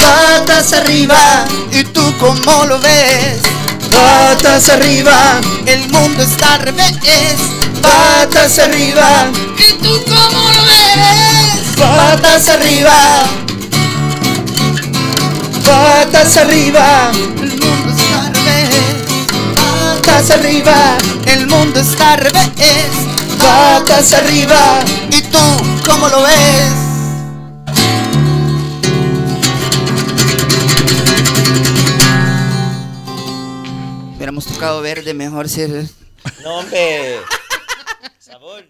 Patas 0.00 0.72
arriba, 0.72 1.44
¿y 1.72 1.84
tú 1.84 2.02
cómo 2.18 2.64
lo 2.64 2.78
ves? 2.80 3.42
Patas 3.90 4.70
arriba, 4.70 5.38
el 5.66 5.88
mundo 5.90 6.22
está 6.22 6.54
al 6.54 6.62
revés. 6.62 6.94
Patas 7.82 8.58
arriba, 8.58 9.30
¿y 9.58 9.72
tú 9.74 10.02
cómo 10.04 10.50
lo 10.50 10.64
ves? 10.64 11.76
Patas 11.76 12.48
arriba, 12.48 12.92
patas 15.64 16.36
arriba, 16.38 17.10
el 17.42 17.50
mundo 17.58 17.92
está 17.94 18.30
revés. 18.32 18.70
Patas 19.54 20.30
arriba, 20.30 20.96
el 21.26 21.46
mundo 21.46 21.80
está 21.80 22.12
al 22.12 22.20
revés. 22.20 22.90
Patas 23.38 24.14
arriba, 24.14 24.80
¿y 25.10 25.20
tú 25.22 25.38
cómo 25.86 26.08
lo 26.08 26.22
ves? 26.22 26.89
Hubiéramos 34.40 34.46
tocado 34.46 34.80
verde 34.80 35.12
mejor 35.12 35.50
si... 35.50 35.60
No, 36.42 36.60
hombre. 36.60 37.16
Sabor. 38.18 38.64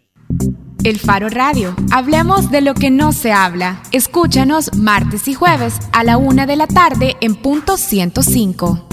El 0.83 0.98
Faro 0.98 1.28
Radio. 1.28 1.76
Hablemos 1.92 2.50
de 2.50 2.61
lo 2.61 2.74
que 2.74 2.90
no 2.90 3.12
se 3.12 3.30
habla. 3.30 3.80
Escúchanos 3.92 4.74
martes 4.74 5.28
y 5.28 5.35
jueves 5.35 5.74
a 5.92 6.02
la 6.02 6.16
una 6.16 6.46
de 6.46 6.56
la 6.56 6.66
tarde 6.66 7.16
en 7.20 7.37
punto 7.37 7.76
105. 7.76 8.88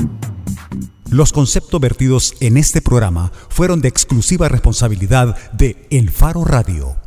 Los 1.09 1.33
conceptos 1.33 1.81
vertidos 1.81 2.35
en 2.41 2.57
este 2.57 2.81
programa 2.81 3.31
fueron 3.49 3.81
de 3.81 3.87
exclusiva 3.87 4.47
responsabilidad 4.47 5.35
de 5.53 5.87
El 5.89 6.11
Faro 6.11 6.45
Radio. 6.45 7.06